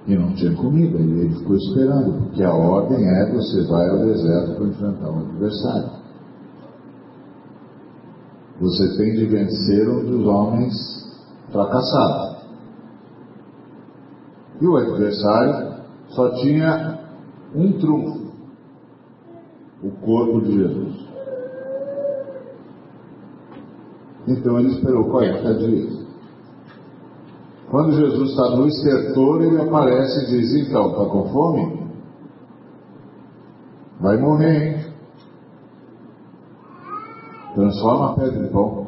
[0.07, 4.05] E não tinha comida, e ele ficou esperando, porque a ordem é você vai ao
[4.05, 5.89] deserto para enfrentar um adversário.
[8.61, 10.73] Você tem de vencer um dos homens
[11.51, 12.36] fracassados.
[14.59, 16.99] E o adversário só tinha
[17.55, 18.31] um trunfo:
[19.83, 21.07] o corpo de Jesus.
[24.27, 26.07] Então ele esperou 40 dias.
[27.69, 31.87] Quando Jesus está no estertor, ele aparece e diz: Então, está com fome?
[33.99, 34.93] Vai morrer, hein?
[37.55, 38.87] Transforma a pedra em pão.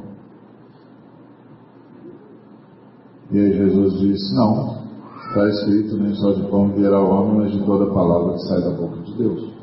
[3.31, 4.78] E aí Jesus disse: Não,
[5.29, 8.61] está escrito: nem só de pão virá o homem, mas de toda palavra que sai
[8.61, 9.53] da boca de Deus.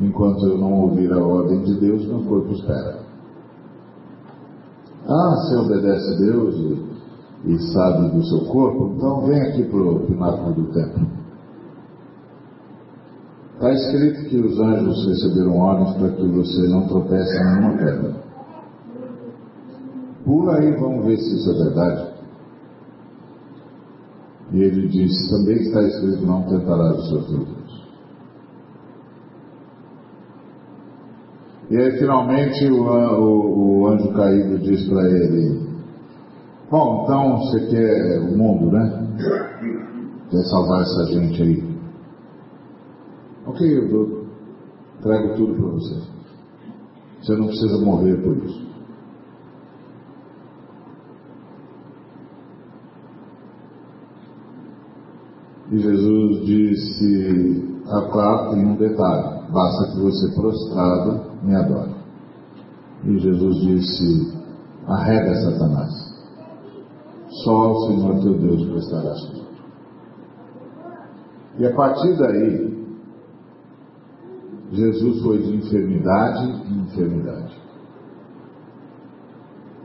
[0.00, 2.98] Enquanto eu não ouvir a ordem de Deus, meu corpo espera.
[5.08, 9.80] Ah, você obedece a Deus e, e sabe do seu corpo, então vem aqui para
[9.80, 11.06] o pináculo do templo.
[13.54, 18.16] Está escrito que os anjos receberam ordens para que você não tropece em nenhuma pedra.
[20.24, 22.13] Pula aí, vamos ver se isso é verdade.
[24.54, 27.84] E ele disse, também está escrito, não tentarás o seu Deus.
[31.70, 35.60] E aí finalmente o, o, o anjo caído diz para ele,
[36.70, 39.08] bom, então você quer o mundo, né?
[40.30, 41.74] Quer salvar essa gente aí.
[43.46, 44.24] Ok, eu dou,
[45.02, 46.00] trago tudo para você.
[47.22, 48.73] Você não precisa morrer por isso.
[55.74, 61.90] E Jesus disse, ah, claro, tem um detalhe, basta que você prostrado me adore.
[63.04, 64.38] E Jesus disse,
[64.86, 65.90] arrega Satanás,
[67.42, 69.64] só ao Senhor teu Deus prestarás culto.
[71.58, 72.86] E a partir daí,
[74.70, 77.60] Jesus foi de enfermidade em enfermidade,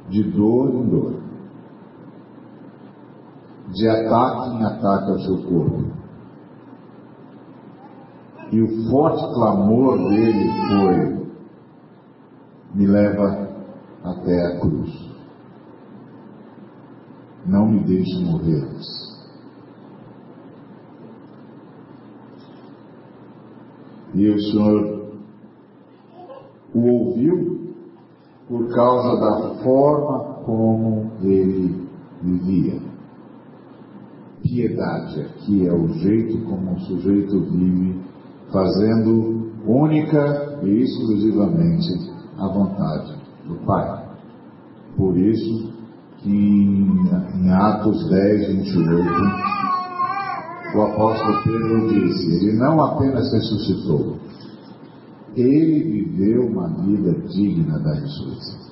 [0.10, 1.29] de dor em dor,
[3.72, 5.84] de ataque em ataque ao seu corpo.
[8.52, 11.28] E o forte clamor dele foi:
[12.74, 13.50] me leva
[14.04, 15.10] até a cruz.
[17.46, 18.68] Não me deixe morrer.
[24.14, 25.00] E o Senhor
[26.74, 27.74] o ouviu
[28.48, 31.88] por causa da forma como ele
[32.22, 32.89] vivia.
[34.42, 38.00] Piedade aqui é o jeito como o sujeito vive,
[38.52, 41.90] fazendo única e exclusivamente
[42.38, 43.16] a vontade
[43.48, 44.10] do Pai.
[44.96, 45.74] Por isso
[46.18, 46.88] que em,
[47.36, 49.60] em Atos 10, 28,
[50.76, 54.18] o apóstolo Pedro disse: Ele não apenas ressuscitou,
[55.36, 58.69] ele viveu uma vida digna da ressurreição.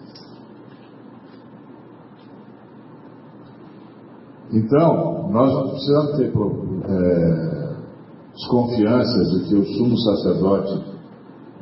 [4.51, 6.31] Então, nós não precisamos ter
[6.89, 7.75] é,
[8.33, 10.83] desconfianças de que o sumo sacerdote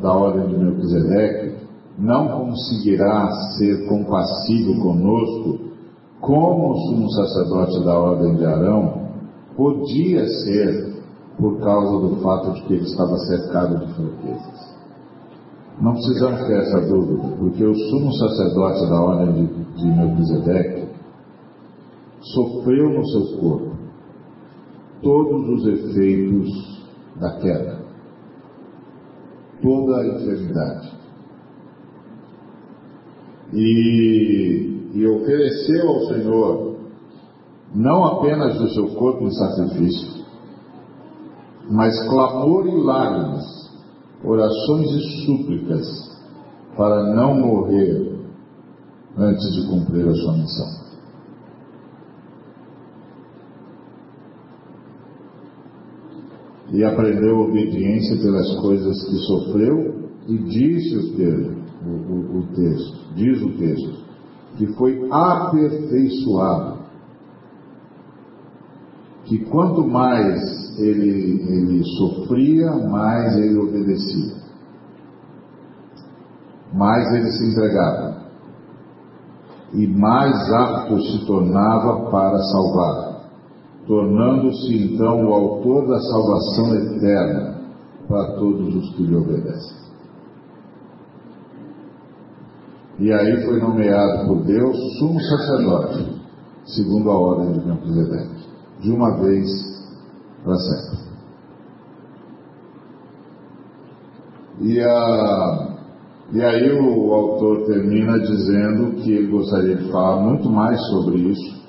[0.02, 1.66] da ordem de Melquisedeque
[1.98, 5.60] não conseguirá ser compassivo conosco
[6.20, 9.06] como o sumo sacerdote da ordem de Arão
[9.56, 10.96] podia ser
[11.38, 14.76] por causa do fato de que ele estava cercado de fraquezas.
[15.82, 20.85] Não precisamos ter essa dúvida, porque o sumo sacerdote da ordem de, de Melquisedeque
[22.34, 23.76] sofreu no seu corpo
[25.02, 26.84] todos os efeitos
[27.20, 27.86] da queda,
[29.62, 30.96] toda a enfermidade.
[33.54, 36.76] E, e ofereceu ao Senhor
[37.74, 40.26] não apenas o seu corpo em sacrifício,
[41.70, 43.72] mas clamor e lágrimas,
[44.24, 46.16] orações e súplicas
[46.76, 48.16] para não morrer
[49.18, 50.85] antes de cumprir a sua missão.
[56.76, 61.56] E aprendeu obediência pelas coisas que sofreu, e disse o texto,
[61.86, 64.06] o, o, o texto diz o texto,
[64.58, 66.76] que foi aperfeiçoado.
[69.24, 74.36] Que quanto mais ele, ele sofria, mais ele obedecia,
[76.74, 78.26] mais ele se entregava.
[79.74, 83.05] E mais apto se tornava para salvar,
[83.88, 87.62] tornando-se então o autor da salvação eterna
[88.08, 89.86] para todos os que lhe obedecem.
[93.00, 96.22] E aí foi nomeado por Deus sumo sacerdote,
[96.66, 98.48] segundo a ordem de Melquisedeque,
[98.82, 99.48] de uma vez
[100.44, 101.06] para sempre.
[104.62, 105.76] E a
[106.34, 111.65] e aí o autor termina dizendo que ele gostaria de falar muito mais sobre isso,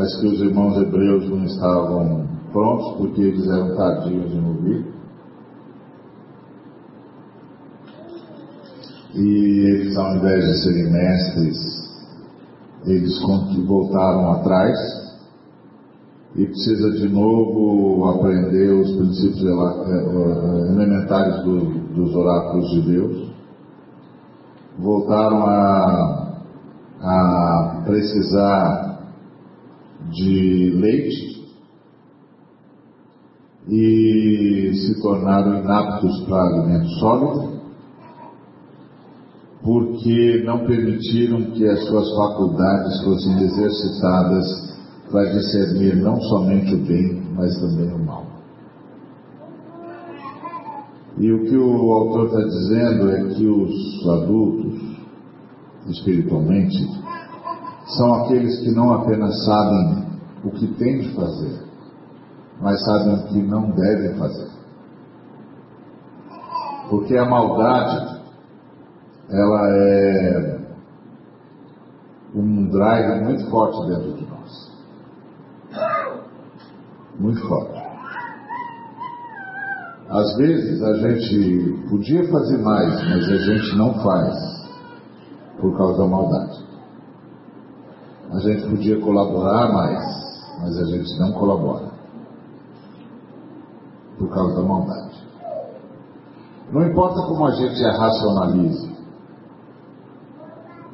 [0.00, 4.86] mas que os irmãos hebreus não estavam prontos porque eles eram tardios em ouvir.
[9.14, 11.56] E eles, ao invés de serem mestres,
[12.86, 13.20] eles
[13.66, 14.74] voltaram atrás
[16.34, 21.60] e precisa de novo aprender os princípios eh, eh, elementares do,
[21.94, 23.30] dos oráculos de Deus
[24.78, 26.32] voltaram a,
[27.02, 28.89] a precisar
[30.12, 31.40] de leite
[33.68, 37.60] e se tornaram inaptos para alimento sólido,
[39.62, 44.70] porque não permitiram que as suas faculdades fossem exercitadas
[45.10, 48.26] para discernir não somente o bem, mas também o mal.
[51.18, 54.80] E o que o autor está dizendo é que os adultos,
[55.88, 56.78] espiritualmente,
[57.96, 60.06] são aqueles que não apenas sabem
[60.44, 61.64] o que têm de fazer,
[62.60, 64.48] mas sabem o que não devem fazer.
[66.88, 68.20] Porque a maldade,
[69.28, 70.60] ela é
[72.34, 74.70] um drive muito forte dentro de nós.
[77.18, 77.80] Muito forte.
[80.08, 84.34] Às vezes a gente podia fazer mais, mas a gente não faz
[85.60, 86.49] por causa da maldade.
[88.32, 90.04] A gente podia colaborar mais,
[90.60, 91.90] mas a gente não colabora
[94.18, 95.20] por causa da maldade.
[96.72, 98.90] Não importa como a gente racionalize,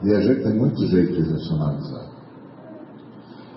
[0.02, 2.06] e a gente tem muito jeito de racionalizar.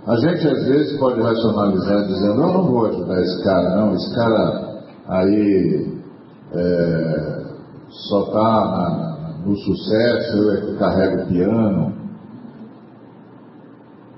[0.08, 4.16] A gente às vezes pode racionalizar dizendo, eu não vou ajudar esse cara, não, esse
[4.16, 6.02] cara aí
[6.54, 7.46] é,
[7.90, 11.94] só está no sucesso, eu é que carrego o piano.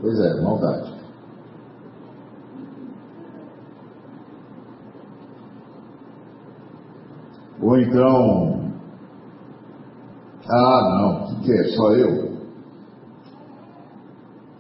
[0.01, 0.91] Pois é, maldade.
[7.61, 8.71] Ou então,
[10.49, 11.63] ah não, o que, que, é?
[11.75, 12.31] Só eu?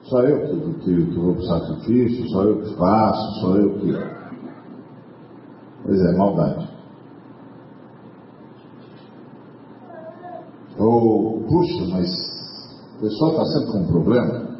[0.03, 3.79] Só eu que, que, que vou para o sacrifício, só eu que faço, só eu
[3.79, 3.93] que.
[5.83, 6.69] Pois é, maldade.
[10.77, 12.07] Ou, puxa, mas
[12.97, 14.50] o pessoal está sempre com um problema.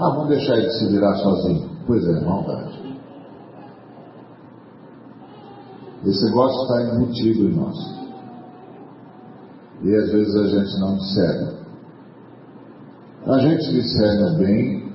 [0.00, 1.68] Ah, vamos deixar ele se virar sozinho.
[1.86, 2.80] Pois é, maldade.
[6.06, 7.76] Esse negócio está embutido em nós.
[9.82, 11.60] E às vezes a gente não discerne.
[13.26, 14.92] A gente discerne o bem,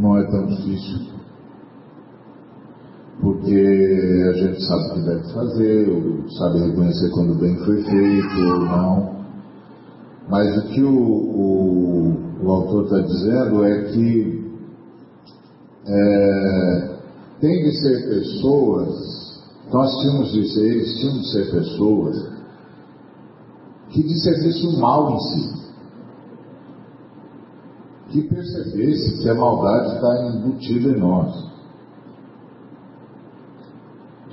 [0.00, 1.16] não é tão difícil
[3.20, 8.40] porque a gente sabe o que deve fazer, sabe reconhecer quando o bem foi feito
[8.40, 9.15] ou não.
[10.28, 14.50] Mas o que o, o, o autor está dizendo é que
[15.86, 16.98] é,
[17.40, 22.32] tem de ser pessoas, nós tínhamos de ser, eles tinham de ser pessoas
[23.90, 25.56] que discernissem o mal em si.
[28.08, 31.46] Que percebesse que a maldade está embutida em nós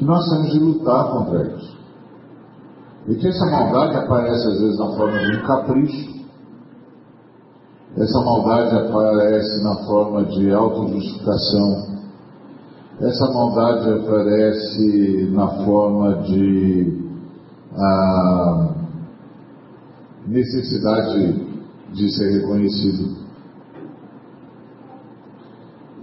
[0.03, 1.72] que nós temos de lutar contra isso.
[3.07, 6.13] E que essa maldade aparece às vezes na forma de um capricho.
[7.97, 11.93] Essa maldade aparece na forma de autojustificação.
[13.01, 17.03] Essa maldade aparece na forma de
[17.75, 18.75] ah,
[20.25, 21.45] necessidade
[21.91, 23.23] de ser reconhecido.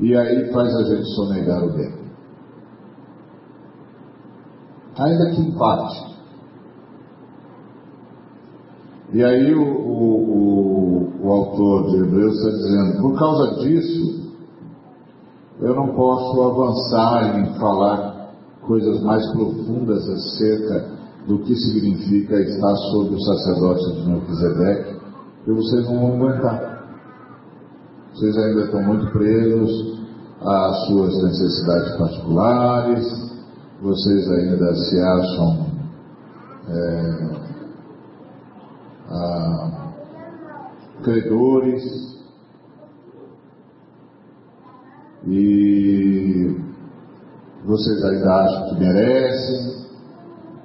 [0.00, 1.94] E aí faz a gente sonegar o bem.
[4.98, 6.09] Ainda que empate.
[9.12, 14.30] E aí o, o, o, o autor de Hebreus está dizendo, por causa disso,
[15.60, 18.30] eu não posso avançar em falar
[18.62, 20.90] coisas mais profundas acerca
[21.26, 25.00] do que significa estar sob o sacerdócio de Melquisedeque,
[25.36, 26.70] porque vocês não vão aguentar.
[28.14, 30.00] Vocês ainda estão muito presos
[30.40, 33.30] às suas necessidades particulares,
[33.82, 35.66] vocês ainda se acham
[36.68, 37.49] é,
[41.02, 41.82] credores
[45.26, 46.56] e
[47.64, 49.80] vocês ainda acham que merecem,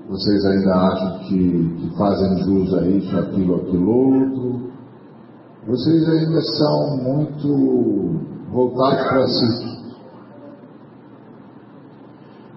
[0.10, 4.72] vocês ainda acham que, que fazem jus a isso, aquilo, aquilo outro,
[5.68, 8.20] vocês ainda são muito
[8.52, 9.76] voltados para si.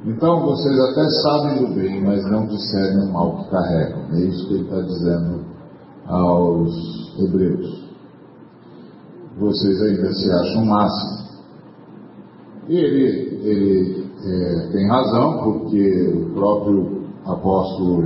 [0.05, 4.05] Então vocês até sabem do bem, mas não discernem o mal que carregam.
[4.13, 5.48] É isso que ele está dizendo
[6.09, 7.85] aos hebreus.
[9.39, 11.29] Vocês ainda se acham máximo.
[12.69, 18.03] E ele, ele é, tem razão, porque o próprio apóstolo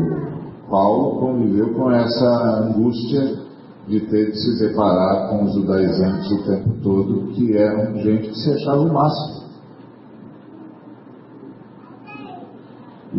[0.68, 3.40] Paulo conviveu com essa angústia
[3.88, 8.38] de ter de se deparar com os judaizantes o tempo todo, que eram gente que
[8.38, 9.41] se achava o máximo.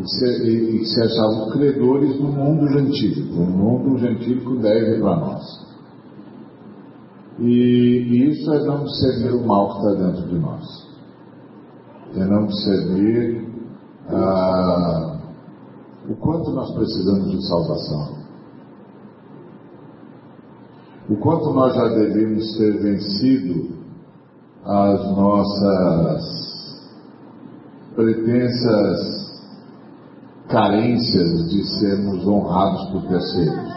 [0.04, 3.36] E se, achavam credores no mundo gentílico.
[3.36, 5.64] O mundo gentílico deve para nós.
[7.40, 10.88] E, e, isso é não discernir o mal que está dentro de nós.
[12.18, 13.48] É não discernir
[14.10, 15.20] ah,
[16.10, 18.24] o quanto nós precisamos de salvação.
[21.10, 23.74] O quanto nós já devemos ter vencido
[24.66, 26.44] as nossas
[27.96, 29.23] pretensas
[30.54, 33.74] carências de sermos honrados por terceiros.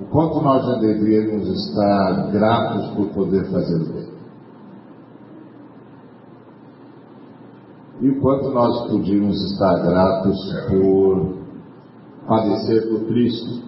[0.00, 4.10] O quanto nós já deveríamos estar gratos por poder fazer o bem.
[8.00, 10.38] E o quanto nós podíamos estar gratos
[10.68, 11.36] por
[12.26, 13.62] padecer por Cristo,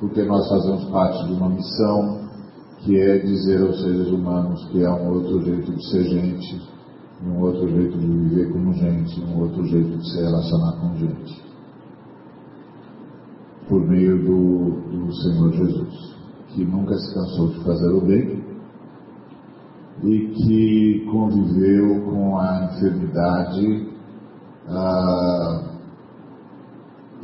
[0.00, 2.22] porque nós fazemos parte de uma missão
[2.78, 6.71] que é dizer aos seres humanos que há um outro jeito de ser gente,
[7.26, 11.42] um outro jeito de viver como gente, um outro jeito de se relacionar com gente.
[13.68, 16.16] Por meio do, do Senhor Jesus,
[16.48, 18.44] que nunca se cansou de fazer o bem
[20.02, 23.88] e que conviveu com a enfermidade
[24.68, 25.72] ah,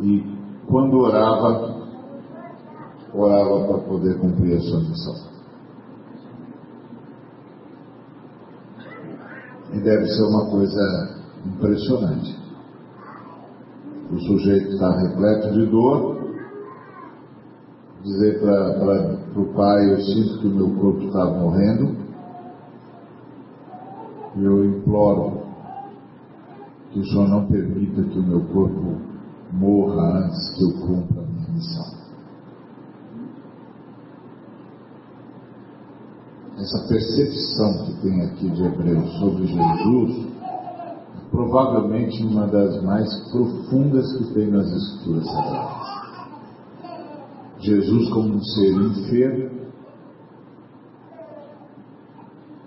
[0.01, 1.77] e quando orava,
[3.13, 5.38] orava para poder cumprir a sua missão.
[9.83, 12.37] Deve ser uma coisa impressionante.
[14.13, 16.19] O sujeito está repleto de dor,
[18.03, 21.97] dizer para o pai, eu sinto que o meu corpo está morrendo,
[24.37, 25.43] eu imploro
[26.91, 28.97] que o Senhor não permita que o meu corpo
[29.53, 32.08] morra antes que eu cumpra a minha missão.
[36.61, 40.27] Essa percepção que tem aqui de Hebreus sobre Jesus,
[41.31, 45.89] provavelmente uma das mais profundas que tem nas Escrituras Sagradas.
[47.61, 49.51] Jesus como um ser enfermo,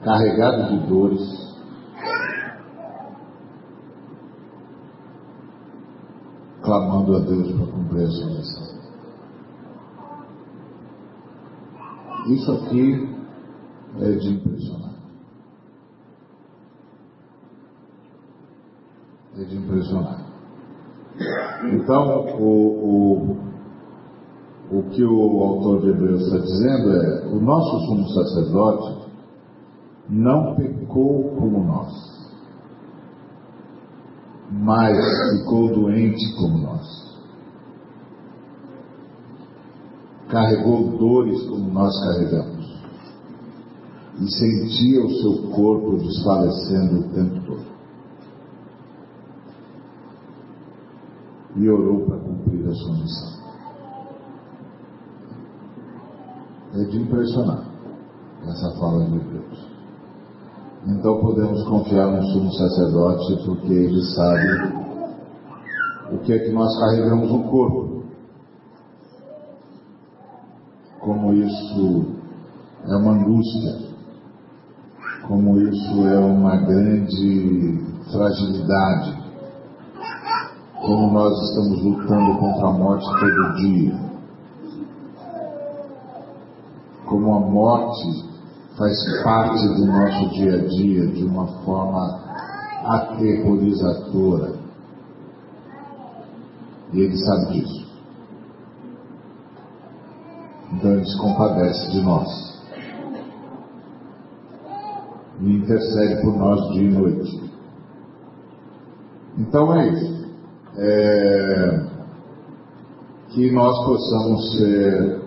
[0.04, 1.56] carregado de dores,
[6.62, 8.72] clamando a Deus para cumprir a sua missão.
[12.28, 13.21] Isso aqui
[14.00, 14.96] é de impressionar.
[19.38, 20.26] É de impressionar.
[21.74, 23.38] Então, o,
[24.72, 29.12] o, o que o autor de Hebreus está dizendo é: o nosso sumo sacerdote
[30.10, 31.94] não pecou como nós,
[34.52, 34.98] mas
[35.32, 37.02] ficou doente como nós.
[40.30, 42.61] Carregou dores como nós carregamos
[44.22, 47.66] e sentia o seu corpo desfalecendo o tempo todo.
[51.56, 53.42] E orou para cumprir a sua missão.
[56.76, 57.66] É de impressionar
[58.44, 59.72] essa fala de Deus.
[60.88, 64.92] Então podemos confiar no sumo sacerdote porque ele sabe
[66.14, 68.04] o que é que nós carregamos no corpo.
[71.00, 72.06] Como isso
[72.86, 73.91] é uma angústia,
[75.32, 77.80] como isso é uma grande
[78.12, 79.18] fragilidade,
[80.82, 83.98] como nós estamos lutando contra a morte todo dia,
[87.06, 88.26] como a morte
[88.78, 92.20] faz parte do nosso dia a dia de uma forma
[92.84, 94.60] aterrorizadora.
[96.92, 97.88] E ele sabe disso.
[100.74, 102.61] Então ele se compadece de nós.
[105.42, 107.52] E intercede por nós dia e noite.
[109.38, 110.32] Então é isso.
[110.78, 111.92] É...
[113.30, 115.22] Que nós possamos ser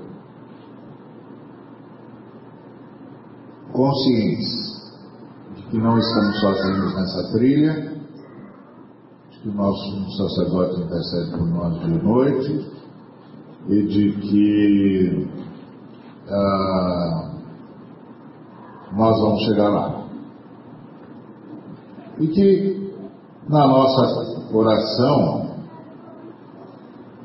[3.73, 4.93] conscientes
[5.57, 7.73] de que não estamos sozinhos nessa trilha,
[9.31, 12.71] de que o nosso sacerdote intercede por nós de noite
[13.69, 15.29] e de que
[16.29, 17.31] ah,
[18.93, 20.04] nós vamos chegar lá.
[22.19, 22.95] E que
[23.49, 25.51] na nossa oração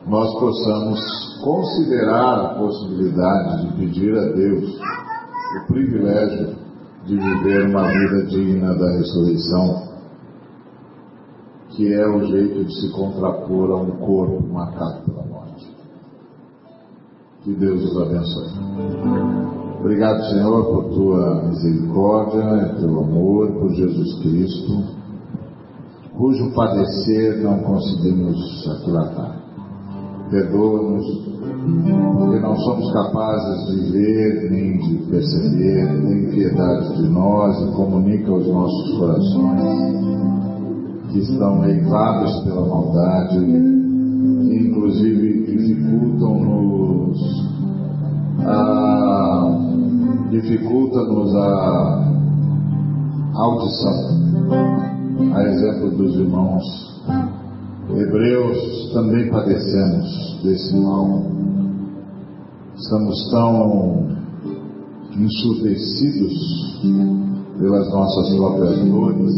[0.07, 0.99] nós possamos
[1.43, 4.79] considerar a possibilidade de pedir a Deus
[5.57, 6.55] o privilégio
[7.05, 9.89] de viver uma vida digna da ressurreição,
[11.69, 15.75] que é o jeito de se contrapor a um corpo marcado pela morte.
[17.43, 19.58] Que Deus os abençoe.
[19.79, 24.83] Obrigado, Senhor, por tua misericórdia, teu amor, por Jesus Cristo,
[26.17, 29.39] cujo padecer não conseguimos aquilatar.
[30.29, 31.29] Perdoa-nos
[32.17, 38.31] porque não somos capazes de ver, nem de perceber, nem piedade de nós e comunica
[38.31, 40.09] aos nossos corações
[41.11, 45.18] que estão leivados pela maldade, que inclusive
[50.49, 52.09] dificulta-nos a
[53.35, 53.93] audição,
[55.35, 56.63] a exemplo dos irmãos
[57.95, 61.29] hebreus também padecemos desse mal
[62.75, 64.07] Estamos tão
[65.15, 66.79] ensurdecidos
[67.59, 69.35] pelas nossas próprias dores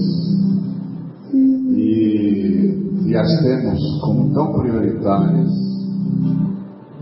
[1.75, 5.51] e, e as temos como tão prioritárias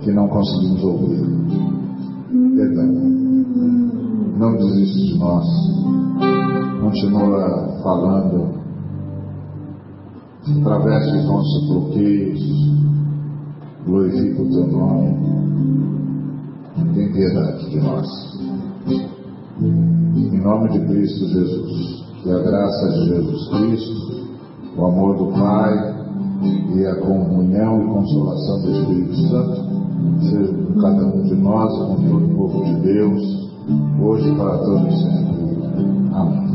[0.01, 1.28] que não conseguimos ouvir.
[4.39, 5.45] Não desiste de nós.
[6.81, 8.59] Continua falando.
[10.61, 12.41] Através dos nossos bloqueios.
[13.85, 15.29] Glorifica o teu nome
[16.93, 18.07] tem piedade de nós.
[19.61, 24.27] Em nome de Cristo Jesus, que a graça de Jesus Cristo,
[24.77, 25.99] o amor do Pai
[26.75, 29.69] e a comunhão e consolação do Espírito Santo
[30.21, 33.38] sejam com cada um de nós com todo o povo de Deus,
[34.01, 36.13] hoje para todos sempre.
[36.13, 36.48] Amém.